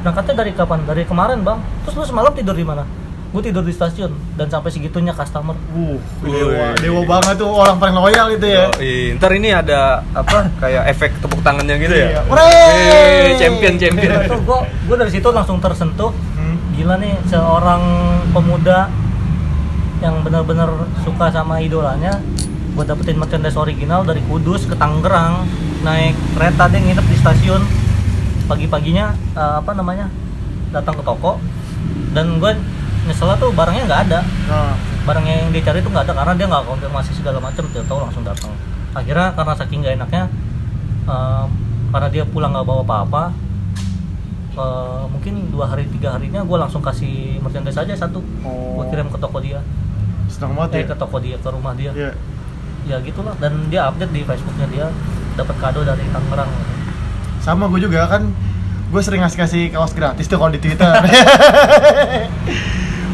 [0.00, 2.84] berangkatnya dari kapan dari kemarin bang terus lu semalam tidur di mana
[3.26, 7.92] gue tidur di stasiun dan sampai segitunya customer Uh, dewa, dewa banget tuh orang paling
[7.94, 8.70] loyal itu ya.
[8.72, 9.18] Yoi.
[9.18, 12.06] Ntar ini ada apa kayak efek tepuk tangannya gitu Iya.
[12.08, 12.20] ya.
[12.22, 12.48] Hore!
[12.48, 14.10] Eh, champion champion.
[14.22, 16.14] itu gue gue dari situ langsung tersentuh.
[16.76, 17.82] Gila nih seorang
[18.36, 18.92] pemuda
[20.04, 20.68] yang benar-benar
[21.00, 22.20] suka sama idolanya
[22.76, 25.48] buat dapetin merchandise original dari Kudus ke Tangerang
[25.80, 27.62] naik kereta dia nginep di stasiun.
[28.44, 30.12] Pagi-paginya eh, apa namanya
[30.68, 31.40] datang ke toko.
[32.12, 32.52] Dan gue
[33.08, 34.20] nyeselnya tuh barangnya nggak ada.
[34.52, 34.76] Nah,
[35.08, 37.98] barangnya yang dia cari tuh nggak ada karena dia nggak konfirmasi segala macam dia tahu
[38.04, 38.52] langsung datang.
[38.92, 40.24] Akhirnya karena saking nggak enaknya
[41.08, 41.44] eh,
[41.88, 43.45] karena dia pulang nggak bawa apa-apa
[44.56, 48.80] eh, mungkin dua hari tiga harinya gue langsung kasih merchandise aja satu Oh.
[48.80, 49.60] gue kirim ke toko dia
[50.26, 50.96] senang eh, banget ke ya.
[50.96, 52.10] toko dia ke rumah dia Iya.
[52.86, 54.86] ya gitulah dan dia update di Facebooknya dia
[55.34, 56.48] dapat kado dari Tangerang
[57.38, 58.26] Sama gue juga kan
[58.86, 60.88] gue sering ngasih kasih kaos gratis tuh kalau di Twitter.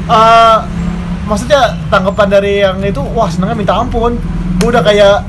[0.02, 0.58] Eh,
[1.24, 4.18] maksudnya tanggapan dari yang itu wah senengnya minta ampun.
[4.58, 5.22] Gue udah kayak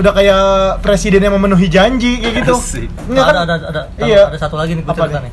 [0.00, 0.42] udah kayak
[0.80, 2.54] presiden yang memenuhi janji kayak gitu.
[2.58, 2.88] Asik.
[3.04, 3.34] Enggak kan?
[3.34, 4.22] ada, ada ada ada Iya.
[4.26, 5.32] ada satu lagi nih gue Apa cerita nih?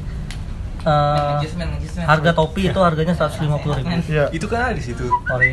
[0.79, 2.05] Eh, Adjustment, adjustment.
[2.05, 3.43] harga topi itu harganya 150
[3.75, 4.25] ribu Iya.
[4.29, 5.03] Itu kan ada di situ.
[5.03, 5.51] ori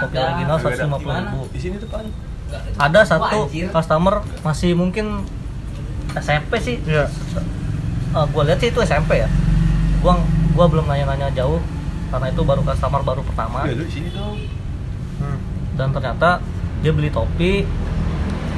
[0.00, 0.88] kopi original 150
[1.20, 2.04] ribu Di sini depan.
[2.76, 5.24] ada satu customer masih mungkin
[6.14, 7.06] SMP sih Iya.
[8.12, 9.28] gue lihat sih itu SMP ya
[9.98, 10.20] gua
[10.52, 11.62] gua belum nanya-nanya jauh
[12.10, 14.36] karena itu baru customer baru pertama Ya lu di sini dong.
[15.16, 15.38] Hmm.
[15.72, 16.44] dan ternyata
[16.82, 17.64] dia beli topi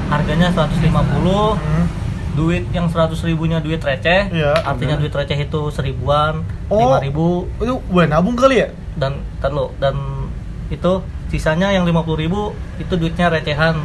[0.07, 1.87] harganya 150 Hmm.
[2.35, 6.81] duit yang 100 ribunya duit receh Iya, artinya duit receh itu seribuan Oh.
[6.81, 8.69] lima ribu Itu gue nabung kali ya?
[8.95, 9.95] dan ntar lo dan
[10.69, 10.93] itu
[11.27, 13.83] sisanya yang 50 ribu itu duitnya recehan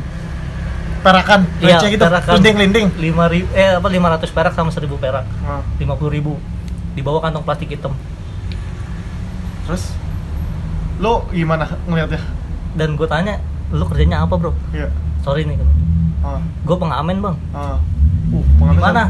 [1.00, 2.34] Perakan, Iya, receh gitu, perakan.
[2.36, 2.88] linting-linting.
[3.00, 6.36] lima ribu eh apa 500 perak sama 1000 perak Nah, 50 ribu
[6.90, 7.94] di bawah kantong plastik hitam
[9.64, 9.94] terus
[10.98, 12.20] lo gimana ngeliatnya?
[12.72, 13.38] dan gue tanya
[13.70, 14.90] lu kerjanya apa bro Iya.
[15.20, 15.56] sorry nih
[16.20, 17.60] Ah, gue pengamen bang ah.
[17.60, 17.78] Uh,
[18.30, 19.04] di pengamen mana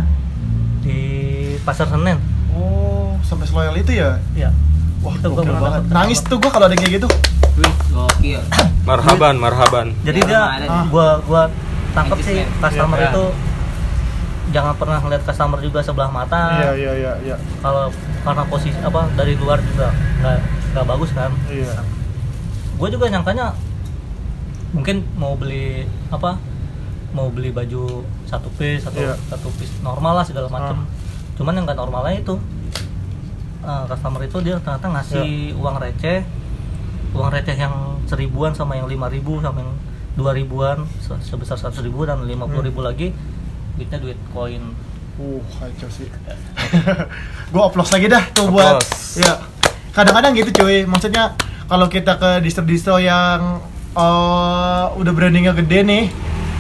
[0.80, 1.00] di
[1.62, 2.18] pasar senen
[2.50, 4.18] Oh, sampai seloyal itu ya?
[4.34, 4.50] ya
[5.00, 5.82] Wah, Itu pernah banget.
[5.90, 7.08] Nangis tuh gua kalau ada kayak gitu.
[7.88, 8.42] Gokil.
[8.90, 9.96] Marhaban, marhaban.
[10.04, 11.48] jadi Ya, dia gua gua
[11.96, 13.24] tangkep sih customer Iya, itu
[14.50, 17.36] jangan pernah ngeliat customer juga sebelah mata Iya, iya, iya, iya.
[17.62, 19.88] kalau karena posisi apa dari luar juga
[20.20, 20.38] nggak
[20.74, 21.74] nggak bagus kan Iya.
[22.76, 23.54] gue juga nyangkanya
[24.70, 26.36] mungkin mau beli apa
[27.12, 29.16] mau beli baju satu piece atau Iya.
[29.28, 30.88] satu piece normal lah segala macam Ah.
[31.34, 32.36] cuman yang nggak normalnya itu
[33.60, 35.56] eh, customer itu dia ternyata ngasih Iya.
[35.56, 36.20] uang receh
[37.12, 39.74] uang receh yang seribuan sama yang lima ribu sama yang
[40.14, 42.70] dua ribuan se- sebesar seratus ribu dan lima puluh Hmm.
[42.70, 43.08] ribu lagi
[43.74, 44.64] duitnya duit koin
[45.16, 46.08] Uh, kacau sih.
[47.50, 48.80] gua oplos lagi dah tuh buat.
[49.16, 49.36] Ya.
[49.92, 50.88] Kadang-kadang gitu cuy.
[50.88, 51.36] Maksudnya
[51.66, 53.60] kalau kita ke distro-distro yang
[53.92, 56.04] eh, udah brandingnya gede nih,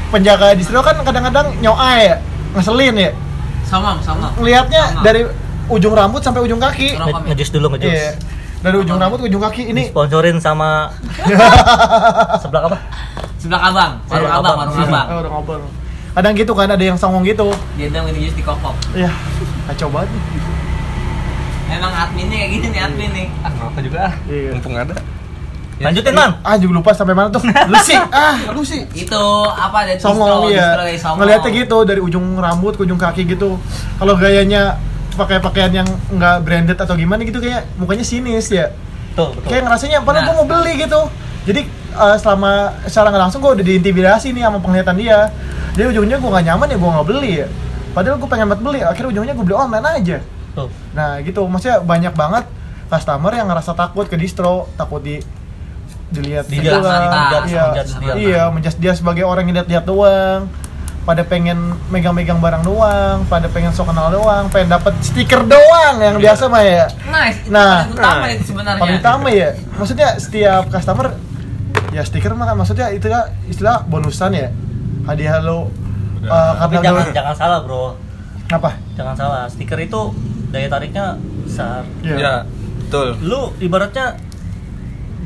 [0.09, 2.15] penjaga distro kan kadang-kadang nyoa ya,
[2.53, 3.11] ngeselin ya.
[3.63, 4.33] Sama, sama.
[4.35, 5.01] Ngelihatnya Sama.
[5.01, 5.21] dari
[5.67, 6.95] ujung rambut sampai ujung kaki.
[6.95, 7.27] Nge- komen.
[7.29, 8.11] ngejus dulu ngejus Iya.
[8.59, 10.89] dari ujung rambut ke ujung kaki ini Sponsorin sama
[12.41, 12.77] sebelah apa?
[13.37, 14.67] Sebelah abang, warung Warung abang, abang.
[14.67, 15.05] warung abang.
[15.07, 15.61] Oh, udah ngobrol.
[16.09, 17.47] kadang gitu kan ada yang songong gitu
[17.77, 18.75] Dia dong itu just dikokok.
[18.93, 19.07] ya
[19.65, 20.09] kacau banget.
[21.69, 23.27] Emang adminnya kayak gini nih admin nih.
[23.39, 24.49] ah apa juga ah Iya.
[24.51, 24.95] mumpung ada
[25.79, 26.31] Lanjutin man.
[26.43, 27.39] ah juga lupa sampai mana tuh.
[27.71, 32.35] Lu sih ah lu sih Itu apa dari songong distro, ya ngeliatnya gitu dari ujung
[32.35, 33.55] rambut ke ujung kaki gitu.
[33.95, 34.75] Kalau gayanya
[35.15, 38.71] pakai pakaian yang nggak branded atau gimana gitu kayak mukanya sinis ya.
[39.15, 39.47] Betul, betul.
[39.51, 40.27] kayak ngerasanya padahal Nah.
[40.27, 41.01] gue mau beli gitu.
[41.47, 41.61] Jadi
[41.95, 42.51] eh, selama
[42.83, 45.31] secara nggak langsung gue udah diintimidasi nih sama penglihatan dia.
[45.75, 47.47] Dia ujungnya gue nggak nyaman ya gue nggak beli ya.
[47.89, 50.17] Padahal gue pengen banget beli akhirnya ujungnya gue beli online aja.
[50.55, 50.67] Tuh.
[50.91, 51.47] nah gitu.
[51.47, 52.43] Maksudnya banyak banget
[52.87, 55.19] customer yang ngerasa takut ke distro takut di
[56.09, 56.89] dilihat dijudge,
[57.45, 58.13] iya, dia.
[58.15, 60.49] iya menjudge dia sebagai orang yang lihat-lihat doang
[61.01, 61.57] pada pengen
[61.87, 66.61] megang-megang barang doang pada pengen sok kenal doang pengen dapat stiker doang yang biasa mah
[66.61, 67.39] ya Nice.
[67.41, 68.29] Itu Nah, paling utama nah.
[68.29, 68.79] itu sebenarnya.
[68.79, 71.07] paling utama ya maksudnya setiap customer
[71.89, 74.49] ya stiker mah kan maksudnya itu ya istilah bonusan ya
[75.03, 75.69] hadiah lo
[76.19, 76.29] Udah.
[76.29, 77.85] uh, Tapi karena jangan lo- jangan salah, Bro.
[78.49, 79.43] apa Jangan salah.
[79.45, 80.01] Stiker itu
[80.49, 81.05] daya tariknya
[81.41, 81.85] besar.
[82.01, 82.15] Iya.
[82.17, 82.33] ya
[82.79, 84.19] betul Lu ibaratnya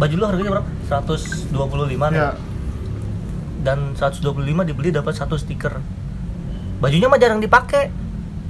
[0.04, 0.68] baju lu harganya berapa?
[0.86, 1.48] 125
[2.12, 2.20] nih.
[2.20, 2.30] ya
[3.58, 4.36] Dan 125
[4.66, 5.80] dibeli dapat satu stiker.
[6.78, 8.04] Bajunya mah jarang dipakai.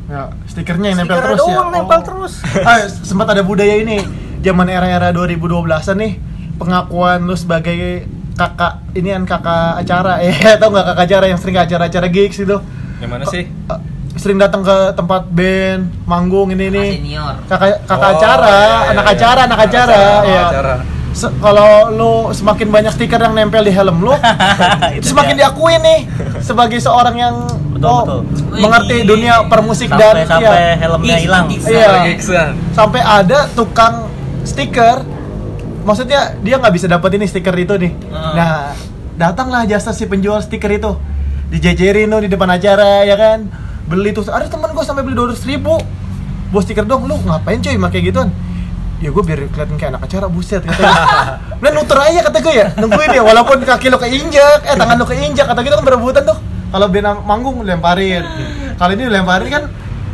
[0.04, 2.04] ya stikernya yang nempel terus ya doang nempel Oh.
[2.04, 2.34] terus.
[2.68, 4.04] ah, sempat ada budaya ini
[4.42, 6.14] zaman era-era 2012-an nih
[6.54, 11.56] pengakuan lu sebagai kakak ini kan kakak acara ya tau nggak kakak acara yang sering
[11.56, 12.58] ke acara-acara gigs itu
[13.00, 13.80] yang mana sih Eh,
[14.14, 16.90] sering datang ke tempat band manggung ini nih
[17.48, 19.14] kakak kakak Oh, acara iya, iya, anak iya.
[19.16, 20.74] acara anak Anak acara acara, ya acara.
[21.14, 24.14] Se- kalau lu semakin banyak stiker yang nempel di helm lu
[24.98, 25.48] Itu semakin dia.
[25.48, 26.00] diakui nih
[26.40, 27.36] sebagai seorang yang
[27.74, 28.58] Betul, oh, betul.
[28.58, 29.06] mengerti Wih.
[29.06, 31.46] dunia permusik sampai dan sampai ya, helmnya hilang.
[31.50, 32.16] Iya.
[32.72, 34.08] Sampai ada tukang
[34.42, 35.04] stiker
[35.82, 38.34] maksudnya dia nggak bisa dapat ini stiker itu nih Hmm.
[38.34, 38.72] nah
[39.14, 40.96] datanglah jasa si penjual stiker itu
[41.50, 43.46] dijejerin tuh di depan acara ya kan
[43.84, 45.76] beli tuh ada teman gue sampai beli dua ribu
[46.50, 48.32] buat stiker dong lu ngapain cuy pakai gituan
[49.04, 50.88] ya gue biar kelihatan kayak anak acara buset kata gue
[51.64, 52.68] nah nuter aja kata gue ya.
[52.80, 56.38] Nungguin ya walaupun kaki lo keinjak eh tangan lo keinjak kata gitu kan berebutan tuh.
[56.72, 58.24] Kalau band manggung lemparin.
[58.80, 59.64] Kali ini lemparin kan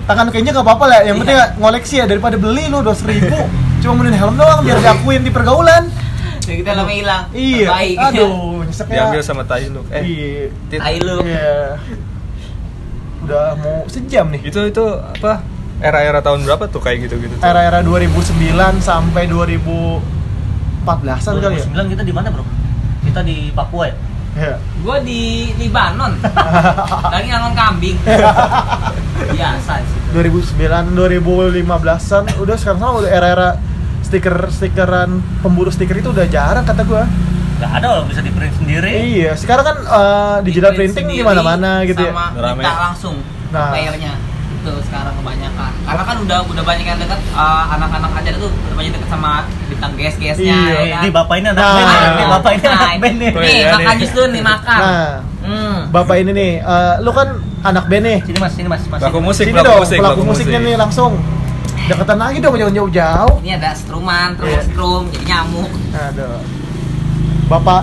[0.10, 1.00] tangan lo keinjak gak apa-apa lah.
[1.06, 3.38] Yang penting ngoleksi ya daripada beli lo dua ribu
[3.80, 5.86] cuma mending helm doang biar diakuin di pergaulan.
[6.42, 7.24] Jadi kita lama hilang.
[7.30, 7.70] iya.
[7.70, 7.98] Baik.
[8.10, 8.34] aduh
[8.66, 8.98] nyeseknya.
[9.06, 9.86] Diambil sama tai lu.
[9.94, 10.82] Eh iya.
[10.82, 11.18] Tai lu.
[11.30, 11.78] iya.
[13.22, 14.42] Udah mau sejam nih.
[14.50, 15.46] Itu itu apa
[15.80, 17.42] era-era tahun berapa tuh kayak gitu-gitu tuh?
[17.42, 18.36] era-era 2009
[18.80, 20.04] sampai 2014an
[21.38, 22.44] kali ya 2009 kita di mana, Bro?
[23.02, 23.96] Kita di Papua ya?
[24.30, 24.56] Iya.
[24.80, 25.22] Gue di
[25.56, 26.14] Libanon.
[27.14, 27.98] Lagi ngangon kambing.
[29.36, 30.00] Biasa sih.
[30.12, 30.60] 2009
[30.92, 33.50] 2015an udah sekarang sama udah era-era
[34.02, 35.10] stiker stikeran
[35.40, 37.06] pemburu stiker itu udah jarang kata gua
[37.60, 38.90] Gak ada loh bisa di print sendiri.
[38.90, 42.74] iya sekarang kan eh, digital Di print printing di sendiri mana-mana gitu ya sama minta
[42.82, 43.16] langsung
[43.50, 43.70] Nah.
[43.70, 44.14] playernya
[44.60, 48.76] itu sekarang kebanyakan karena kan udah udah banyak yang dekat eh, anak-anak aja tuh udah
[48.76, 49.32] banyak dekat sama
[49.66, 50.60] bintang gas-gasnya Iya.
[50.60, 51.02] ya kan?
[51.02, 51.72] Ini bapak ini anak Nah.
[51.72, 52.10] band ya.
[52.10, 53.30] Ini bapak ini Nah, anak band nih.
[53.30, 54.00] Oh, nih iya, makan nih.
[54.00, 55.76] jus dulu nih makan nah hmm.
[55.90, 57.28] bapak ini nih eh, lu kan
[57.62, 59.00] anak band nih Sini Mas, sini Mas, Mas.
[59.00, 60.68] Pelaku musik, sini pelaku dong musik, pelaku pelaku musiknya musik.
[60.68, 61.12] nih langsung
[61.82, 64.62] deketan lagi dong jangan jauh-jauh ini ada struman terus Iya.
[64.64, 66.40] strum jadi nyamuk Aduh.
[67.48, 67.82] Bapak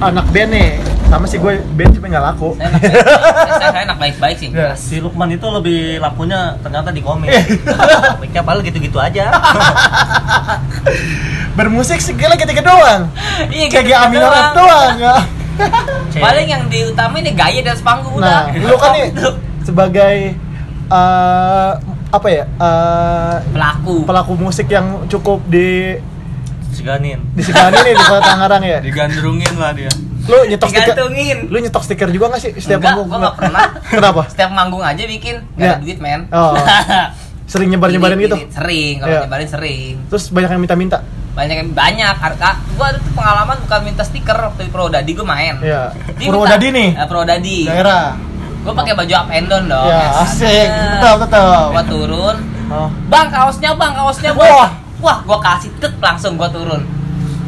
[0.00, 0.70] anak band nih
[1.12, 3.04] sama sih gue band cuma nggak laku saya enak, saya,
[3.60, 4.72] saya, saya enak baik-baik sih Iya.
[4.72, 7.28] Si Lukman itu lebih lakunya ternyata di komik.
[8.16, 9.28] Komiknya paling gitu-gitu aja.
[11.52, 13.12] bermusik segala ketika doang
[13.52, 14.52] iya kayak gitu Amino doang.
[14.56, 15.16] doang ya.
[16.24, 19.30] paling yang diutamain nih gaya di atas panggung nah udah lu kan nih Itu.
[19.68, 20.16] sebagai
[20.88, 21.72] eh,
[22.12, 25.96] apa ya eh, pelaku pelaku musik yang cukup di
[26.72, 27.20] Seganin.
[27.36, 29.92] di Segani nih di Kota Tangerang ya digandrungin lah dia
[30.22, 30.94] lu nyetok stiker
[31.44, 33.06] lu nyetok stiker juga nggak sih setiap Enggak, manggung?
[33.08, 33.62] gua nggak pernah.
[33.88, 34.22] kenapa?
[34.28, 35.72] Setiap manggung aja bikin nggak Ya.
[35.72, 36.20] ada duit men.
[36.30, 36.54] Oh.
[37.52, 38.36] sering nyebar nyebarin gitu?
[38.38, 39.20] ini sering kalau Iya.
[39.24, 39.94] nyebarin sering.
[40.06, 40.98] Terus banyak yang minta-minta?
[41.32, 42.48] Banyak yang banyak harga.
[42.76, 45.54] Gua ada tuh pengalaman bukan minta stiker waktu di Prodadi gua main.
[45.58, 45.82] Iya.
[46.14, 46.88] Dia Purwodadi minta- nih?
[46.94, 48.06] Eh, Prodadi daerah.
[48.62, 49.86] Gua pakai baju up and down dong.
[49.86, 50.68] Ya asik.
[50.70, 51.50] Betul betul.
[51.68, 52.36] gua turun.
[52.68, 52.88] Oh.
[53.04, 54.30] bang kaosnya bang kaosnya.
[54.32, 54.70] Bang Wah.
[54.98, 56.80] wah gua kasih tet langsung gua turun.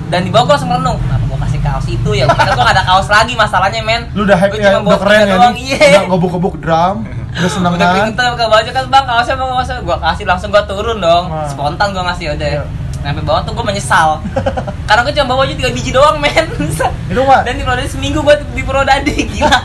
[0.06, 2.28] Dan di bawah gua langsung merenung kenapa gua kasih kaos itu ya.
[2.28, 4.02] Karena gua gak ada kaos lagi masalahnya men.
[4.12, 5.88] Lu udah hype Gua ya udah bawa keren ya doang, nih iya.
[5.88, 6.96] Udah ngobuk-ngobuk drum
[7.34, 8.06] udah seneng udah kan?
[8.06, 11.24] pinter ke baju kan bang kaosnya bang kaosnya gua kasih langsung gua turun dong.
[11.32, 11.48] Wah.
[11.50, 12.48] spontan gua ngasih udah.
[12.60, 12.64] Iya.
[13.04, 14.08] sampai bawah tuh gua menyesal.
[14.88, 16.46] Karena gua cuma bawa baju tiga biji doang men.
[17.10, 19.58] Itu mah dan di Prodadi seminggu gua di Prodadi gila.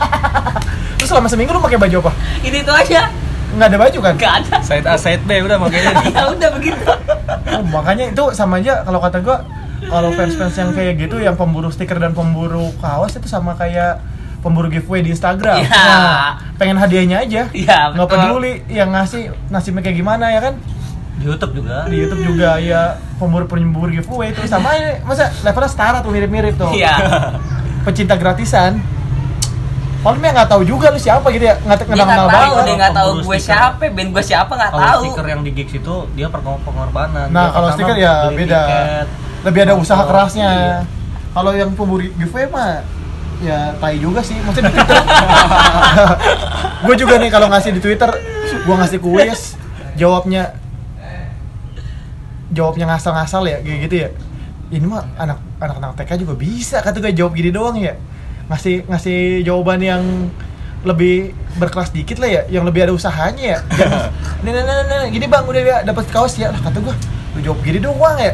[0.98, 2.12] Terus selama seminggu lu pakai baju apa?
[2.42, 3.08] Ini itu aja.
[3.50, 4.14] Nggak ada baju kan?
[4.14, 4.56] Gak ada.
[4.62, 5.90] Side A, side B udah makanya.
[6.06, 6.86] ya udah begitu.
[7.50, 9.42] Oh, makanya itu sama aja kalau kata gua
[9.90, 13.98] kalau fans-fans yang kayak gitu yang pemburu stiker dan pemburu kaos itu sama kayak
[14.40, 15.60] pemburu giveaway di Instagram.
[15.60, 15.68] Iya.
[15.68, 17.42] Nah, pengen hadiahnya aja.
[17.50, 20.54] Iya, Nggak peduli yang ngasih nasibnya kayak gimana ya kan?
[21.12, 25.68] di YouTube juga Di YouTube juga ya pemburu pemburu giveaway itu sama ini masa levelnya
[25.68, 26.72] setara tuh mirip-mirip tuh.
[26.72, 26.96] Iya.
[27.82, 28.80] Pecinta gratisan.
[30.00, 32.64] Kalau dia nggak tahu juga lu siapa gitu ya, nggak kenal nggak kenal tahu, banget.
[32.64, 33.44] dia nggak tahu gue stiker.
[33.52, 35.02] siapa, band gue siapa nggak kalau tahu.
[35.04, 38.60] stiker yang di gigs itu dia pengorbanan Nah, Dia kalau stiker ya beda.
[38.64, 39.06] tiket,
[39.46, 40.10] Lebih ada usaha nonton.
[40.12, 40.50] kerasnya.
[40.50, 40.76] Iya.
[41.30, 42.82] Kalau yang pemburu giveaway mah
[43.40, 44.36] ya tai juga sih.
[44.40, 44.96] Maksudnya di Twitter.
[46.84, 48.10] gue juga nih kalau ngasih di Twitter,
[48.64, 49.54] gue ngasih kuis,
[49.96, 50.56] jawabnya
[52.50, 54.08] jawabnya ngasal-ngasal ya kayak gitu ya.
[54.70, 57.94] Ini mah anak anak-anak TK juga bisa kata gue jawab gini doang ya.
[58.50, 60.02] Ngasih ngasih jawaban yang
[60.80, 63.58] lebih berkelas dikit lah ya, yang lebih ada usahanya ya.
[64.40, 66.94] Nih, nih, nih, nih, gini bang udah ya dapat kaos ya, lah kata gue,
[67.36, 68.32] lu jawab gini doang ya.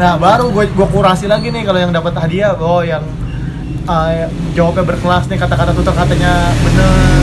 [0.00, 3.04] Nah baru gue gue kurasi lagi nih kalau yang dapat hadiah, oh yang
[3.84, 7.20] uh, jawabnya berkelas nih kata-kata tutur katanya bener.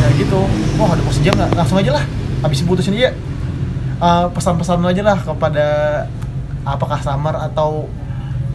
[0.00, 0.40] Ya gitu.
[0.76, 1.50] Wah ada mau sejam nggak?
[1.56, 2.04] Langsung aja lah.
[2.44, 3.12] Habis putusin aja.
[4.00, 5.66] Uh, pesan-pesan aja lah kepada
[6.64, 7.88] apakah samar atau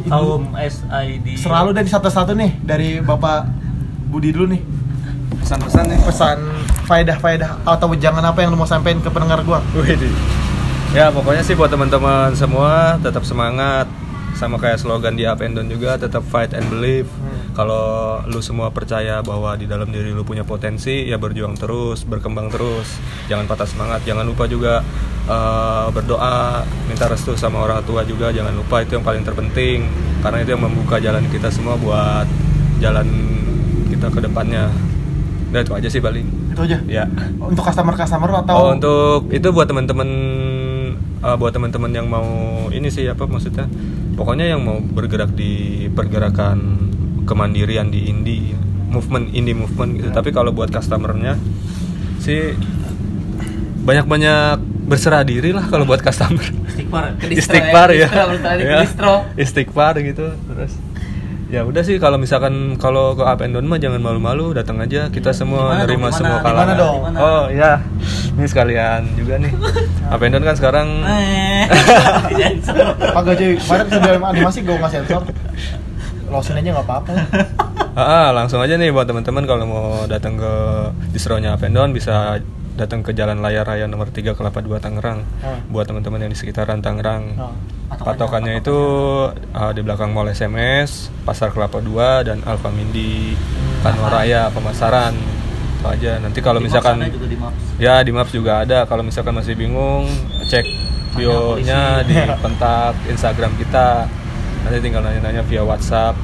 [0.06, 3.50] kaum SID selalu dari satu-satu nih dari Bapak
[4.10, 4.62] Budi dulu nih
[5.42, 6.00] Pesan-pesan nih.
[6.02, 6.38] pesan
[6.90, 10.14] faedah-faedah atau jangan apa yang lu mau sampein ke pendengar gua Widih.
[10.96, 13.84] Ya pokoknya sih buat teman-teman semua tetap semangat
[14.32, 17.08] sama kayak slogan di Up and Down juga tetap fight and believe.
[17.52, 22.48] Kalau lu semua percaya bahwa di dalam diri lu punya potensi ya berjuang terus, berkembang
[22.48, 22.88] terus.
[23.28, 24.84] Jangan patah semangat, jangan lupa juga
[25.28, 29.88] eh, berdoa, minta restu sama orang tua juga jangan lupa itu yang paling terpenting
[30.24, 32.28] karena itu yang membuka jalan kita semua buat
[32.80, 33.08] jalan
[33.92, 34.72] kita ke depannya.
[35.52, 36.28] Udah itu aja sih paling.
[36.56, 37.04] itu aja Ya.
[37.36, 40.08] untuk customer-customer atau Oh untuk itu buat teman-teman
[41.26, 42.30] uh, buat teman-teman yang mau
[42.70, 43.66] ini sih apa maksudnya?
[44.14, 46.88] Pokoknya yang mau bergerak di pergerakan
[47.26, 48.54] kemandirian di indie
[48.94, 50.10] movement indie movement gitu.
[50.14, 51.36] Tapi kalau buat customernya
[52.22, 52.54] sih
[53.86, 56.46] banyak-banyak berserah diri lah kalau buat customer.
[57.34, 58.08] Istighfar ya,
[58.62, 58.78] Ya,
[59.42, 60.74] istighfar gitu terus
[61.56, 65.08] ya udah sih kalau misalkan kalau ke up and down mah jangan malu-malu datang aja
[65.08, 65.88] kita semua Di mana dong?
[65.88, 66.12] nerima Di mana?
[66.14, 66.76] semua Di mana kalangan.
[66.76, 66.98] Dong?
[67.16, 67.72] Oh ya
[68.34, 69.52] ini sekalian juga nih.
[70.12, 71.64] Up and down kan sekarang Eh,
[73.10, 75.22] kagak cuy kemarin sebelum animasi gua nggak sensor.
[76.26, 77.12] Losin aja nggak apa-apa.
[77.96, 80.52] Ah, ah, langsung aja nih buat teman-teman kalau mau datang ke
[81.10, 82.44] distronya up and down bisa
[82.76, 85.24] datang ke Jalan Layar Raya nomor 3 Kelapa 2 Tangerang.
[85.40, 85.60] Ah.
[85.72, 87.40] Buat teman-teman yang di sekitaran Tangerang.
[87.40, 87.56] Oh.
[87.88, 88.78] Patokannya itu
[89.56, 93.34] ah, di belakang Mall SMS, Pasar Kelapa 2 dan Alfa Mindi,
[93.80, 95.16] Kanwa Raya, pemasaran.
[95.80, 96.20] Itu aja.
[96.20, 97.60] Nanti kalau misalkan juga di Maps.
[97.80, 98.84] ya di Maps juga ada.
[98.84, 100.06] Kalau misalkan masih bingung,
[100.52, 100.68] cek
[101.16, 104.04] bio-nya di kontak Instagram kita.
[104.68, 106.20] Nanti tinggal nanya-nanya via WhatsApp.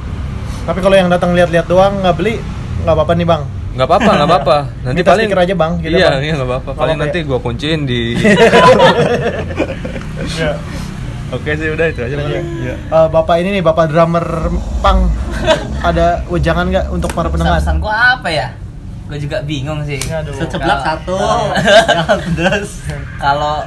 [0.62, 2.38] tapi kalau yang datang lihat-lihat doang nggak beli
[2.86, 3.42] nggak apa-apa nih bang
[3.72, 6.20] nggak apa-apa nggak apa-apa nanti Minta paling aja, Bang, gitu, iya Bang.
[6.20, 7.24] iya nggak apa-apa paling nanti ya?
[7.24, 8.00] gua kunciin di
[11.32, 12.74] oke sih udah itu aja paling Iya.
[12.76, 14.26] Eh, bapak ini nih bapak drummer
[14.78, 15.08] pang
[15.88, 18.48] ada wejangan nggak untuk para pendengar Pesan gua apa ya?
[19.02, 20.00] Gue juga bingung sih.
[20.00, 21.16] Kalau- satu.
[23.18, 23.60] Kalau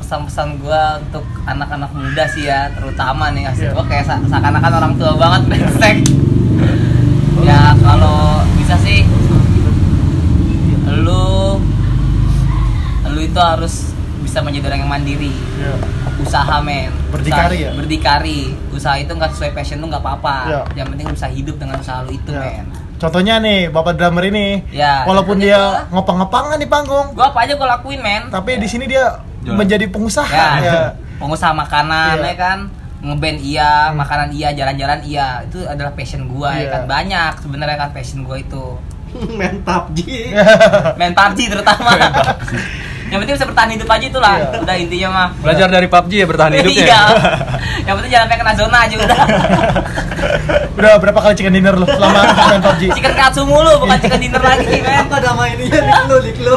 [0.00, 3.72] pesan-pesan gua untuk anak-anak muda sih ya, terutama nih asli Iya.
[3.72, 5.96] gua kayak se- seakan-akan orang tua banget brengsek.
[7.40, 8.18] ya kalau
[8.54, 9.02] bisa sih
[11.00, 11.56] lu
[13.20, 15.76] lu itu harus bisa menjadi orang yang mandiri Iya.
[16.18, 17.70] usaha men Berdikari Usaha- ya?
[17.74, 18.38] berdikari
[18.70, 20.60] usaha itu nggak sesuai passion lu nggak apa-apa Iya.
[20.74, 22.40] yang penting lu bisa hidup dengan usaha lu itu Ya.
[22.40, 22.66] men
[22.96, 25.88] Contohnya nih, bapak drummer ini, Ya, walaupun contohnya dia gua.
[25.90, 29.56] ngopang-ngopangan di panggung, gua apa aja gua lakuin men tapi di sini dia Jualan.
[29.56, 30.28] menjadi pengusaha.
[30.28, 30.80] ya, Ya.
[31.20, 32.24] pengusaha makanan Iya.
[32.26, 32.58] ya kan
[33.00, 33.96] ngeband iya Hmm.
[33.96, 36.60] makanan iya jalan-jalan iya itu adalah passion gua Iya.
[36.60, 38.64] ya kan banyak sebenarnya kan passion gua itu
[39.40, 40.00] Main PUBG.
[41.00, 41.90] main PUBG terutama
[43.10, 44.34] yang penting bisa bertahan hidup aja itulah.
[44.38, 44.62] Iya.
[44.62, 45.28] udah intinya mah.
[45.42, 47.02] Belajar dari PUBG ya bertahan hidupnya iya.
[47.84, 49.18] Yang penting jangan sampai kena zona aja udah.
[50.80, 52.82] Udah berapa kali chicken dinner lu selama main PUBG?
[52.96, 55.04] chicken katsu mulu bukan chicken dinner lagi men.
[55.04, 56.56] Apa nama ininya dik lu, dik lu.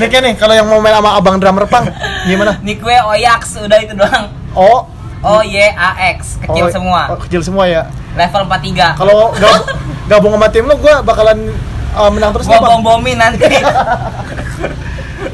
[0.00, 1.86] Nih kan nih, kalau yang mau main sama abang drummer pang,
[2.26, 2.58] gimana?
[2.66, 4.26] Nick gue Oyax udah itu doang.
[4.58, 4.90] Oh,
[5.24, 7.00] O Y A X kecil oh, semua.
[7.14, 7.82] oh, kecil semua ya.
[8.14, 9.66] level 43 Kalau gab-
[10.06, 11.50] gabung sama tim lu, gua bakalan
[11.96, 13.42] uh, menang terus gua nih, bom bomin nanti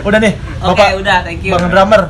[0.00, 2.02] Udah nih, oke Bapak udah thank you Bang drummer.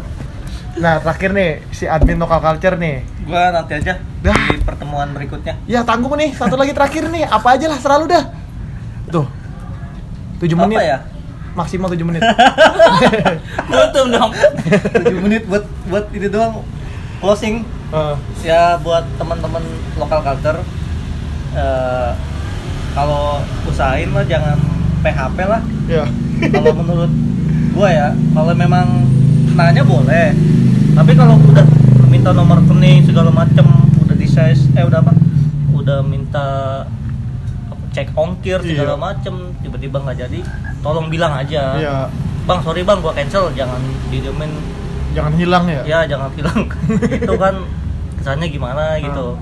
[0.78, 3.02] Nah, terakhir nih si admin local culture nih.
[3.26, 4.36] Gua nanti aja Dah.
[4.48, 5.58] di pertemuan berikutnya.
[5.66, 8.24] Ya tanggung nih, satu lagi terakhir nih, apa aja lah selalu dah.
[9.10, 9.26] Tuh,
[10.38, 10.78] 7 Apa menit.
[10.80, 10.98] ya?
[11.52, 12.22] Maksimal 7 menit.
[13.68, 14.30] Kultum dong.
[14.94, 16.62] 7 menit buat buat ini doang
[17.18, 18.14] closing Eh,
[18.46, 19.58] ya buat teman-teman
[19.98, 20.62] lokal culture
[21.58, 22.10] eh,
[22.94, 24.54] kalau usahain lah jangan
[25.02, 25.58] PHP lah
[25.90, 26.06] ya.
[26.54, 27.10] kalau menurut
[27.70, 28.86] gua ya kalau memang
[29.52, 30.34] nanya boleh
[30.92, 31.66] tapi kalau udah
[32.06, 33.66] minta nomor rekening segala macem
[33.98, 35.12] udah di size eh udah apa
[35.72, 36.46] udah minta
[37.90, 39.00] cek ongkir segala Iya.
[39.00, 40.38] macem tiba-tiba nggak jadi
[40.78, 41.96] tolong bilang aja Iya.
[42.44, 44.50] bang sorry bang gua cancel jangan didiemin
[45.10, 45.82] Jangan hilang ya.
[45.82, 46.70] ya jangan bilang
[47.18, 47.54] itu kan
[48.16, 49.34] kesannya gimana gitu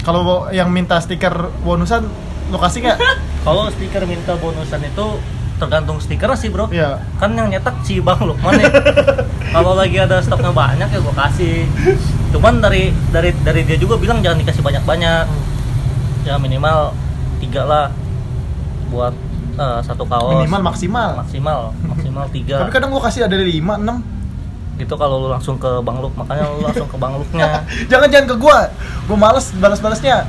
[0.00, 2.06] Kalau yang minta stiker bonusan
[2.50, 2.98] lokasi nggak?
[3.46, 5.06] kalau stiker minta bonusan itu
[5.62, 6.98] tergantung stiker sih bro Iya.
[7.16, 8.66] kan yang nyetak si bang Lukman nih
[9.54, 11.70] kalau lagi ada stoknya banyak ya gua kasih
[12.30, 15.24] cuman dari dari dari dia juga bilang jangan dikasih banyak banyak
[16.22, 16.90] ya minimal
[17.38, 17.86] tiga lah
[18.88, 19.14] buat
[19.54, 21.08] eh, satu kaos Minimal maksimal.
[21.16, 24.20] maksimal maksimal tiga Tapi kadang gua kasih ada dari 5 6.
[24.74, 27.60] gitu kalau lu langsung ke bang Luk makanya lu langsung ke bang Luknya
[27.90, 28.58] jangan jangan ke gua.
[29.04, 30.24] Gua males balas-balasnya.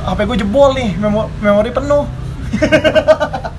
[0.00, 2.06] HP gua jebol nih, memo- memori penuh.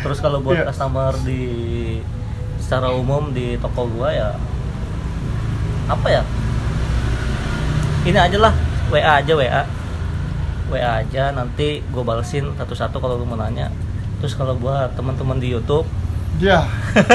[0.00, 0.66] terus kalau buat Iya.
[0.66, 1.42] customer di
[2.58, 4.28] secara umum di toko gua ya
[5.86, 6.22] apa ya
[8.02, 8.54] ini aja lah
[8.88, 9.62] WA aja WA
[10.68, 13.68] WA aja nanti gue balesin satu-satu kalau lu mau nanya
[14.18, 15.84] terus kalau buat teman-teman di YouTube
[16.38, 16.64] Ya.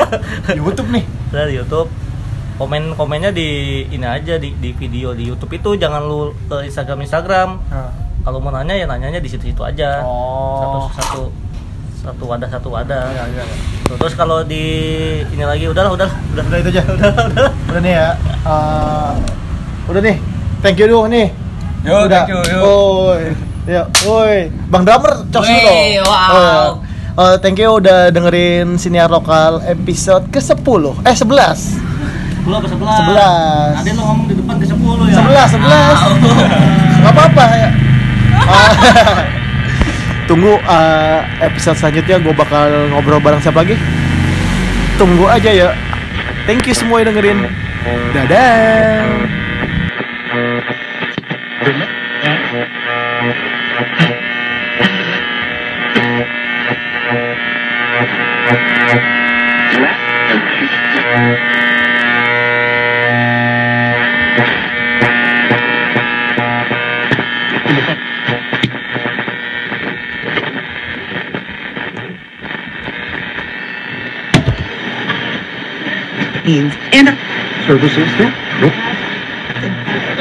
[0.51, 1.01] YouTube nih.
[1.31, 1.87] saya di YouTube
[2.55, 3.47] komen komennya di
[3.85, 7.89] ini aja di, di video di YouTube itu jangan lu ke Instagram Instagram Nah.
[8.21, 10.59] kalau mau nanya ya nanyanya di situ-situ aja Oh.
[10.59, 11.21] satu satu
[12.05, 13.57] satu wadah satu wadah Ya, ya, ya.
[13.97, 14.63] Terus kalau di
[15.25, 16.81] ini lagi udahlah udah udah Udah itu aja.
[16.95, 18.09] udah udah Udah nih ya.
[18.45, 19.11] Eh,
[19.89, 20.15] udah nih.
[20.61, 21.27] Thank you dulu nih.
[21.85, 22.25] Yo, udah.
[22.25, 22.59] thank you, yo.
[22.61, 23.21] Oi.
[23.65, 24.53] Ya, woi.
[24.69, 25.81] Bang Drummer cos dulu dong.
[26.05, 26.29] Wow.
[26.29, 26.57] Oh, ya.
[27.15, 30.83] Eh, thank you udah dengerin siniar lokal episode ke-10.
[31.05, 32.45] Eh, 11.
[32.45, 32.97] Belum ke sebelas.
[33.01, 33.73] Sebelas.
[33.81, 35.17] Tadi lo ngomong di depan ke sepuluh ya.
[35.17, 37.01] 11, 11.
[37.01, 37.69] Gak apa-apa ya.
[40.25, 43.77] Tunggu eh, episode selanjutnya gue bakal ngobrol bareng siapa lagi.
[44.97, 45.69] Tunggu aja ya.
[46.49, 47.39] Thank you semua yang dengerin.
[48.13, 49.05] Dadah.
[76.45, 77.09] Means and
[77.65, 78.07] services?
[78.17, 78.94] That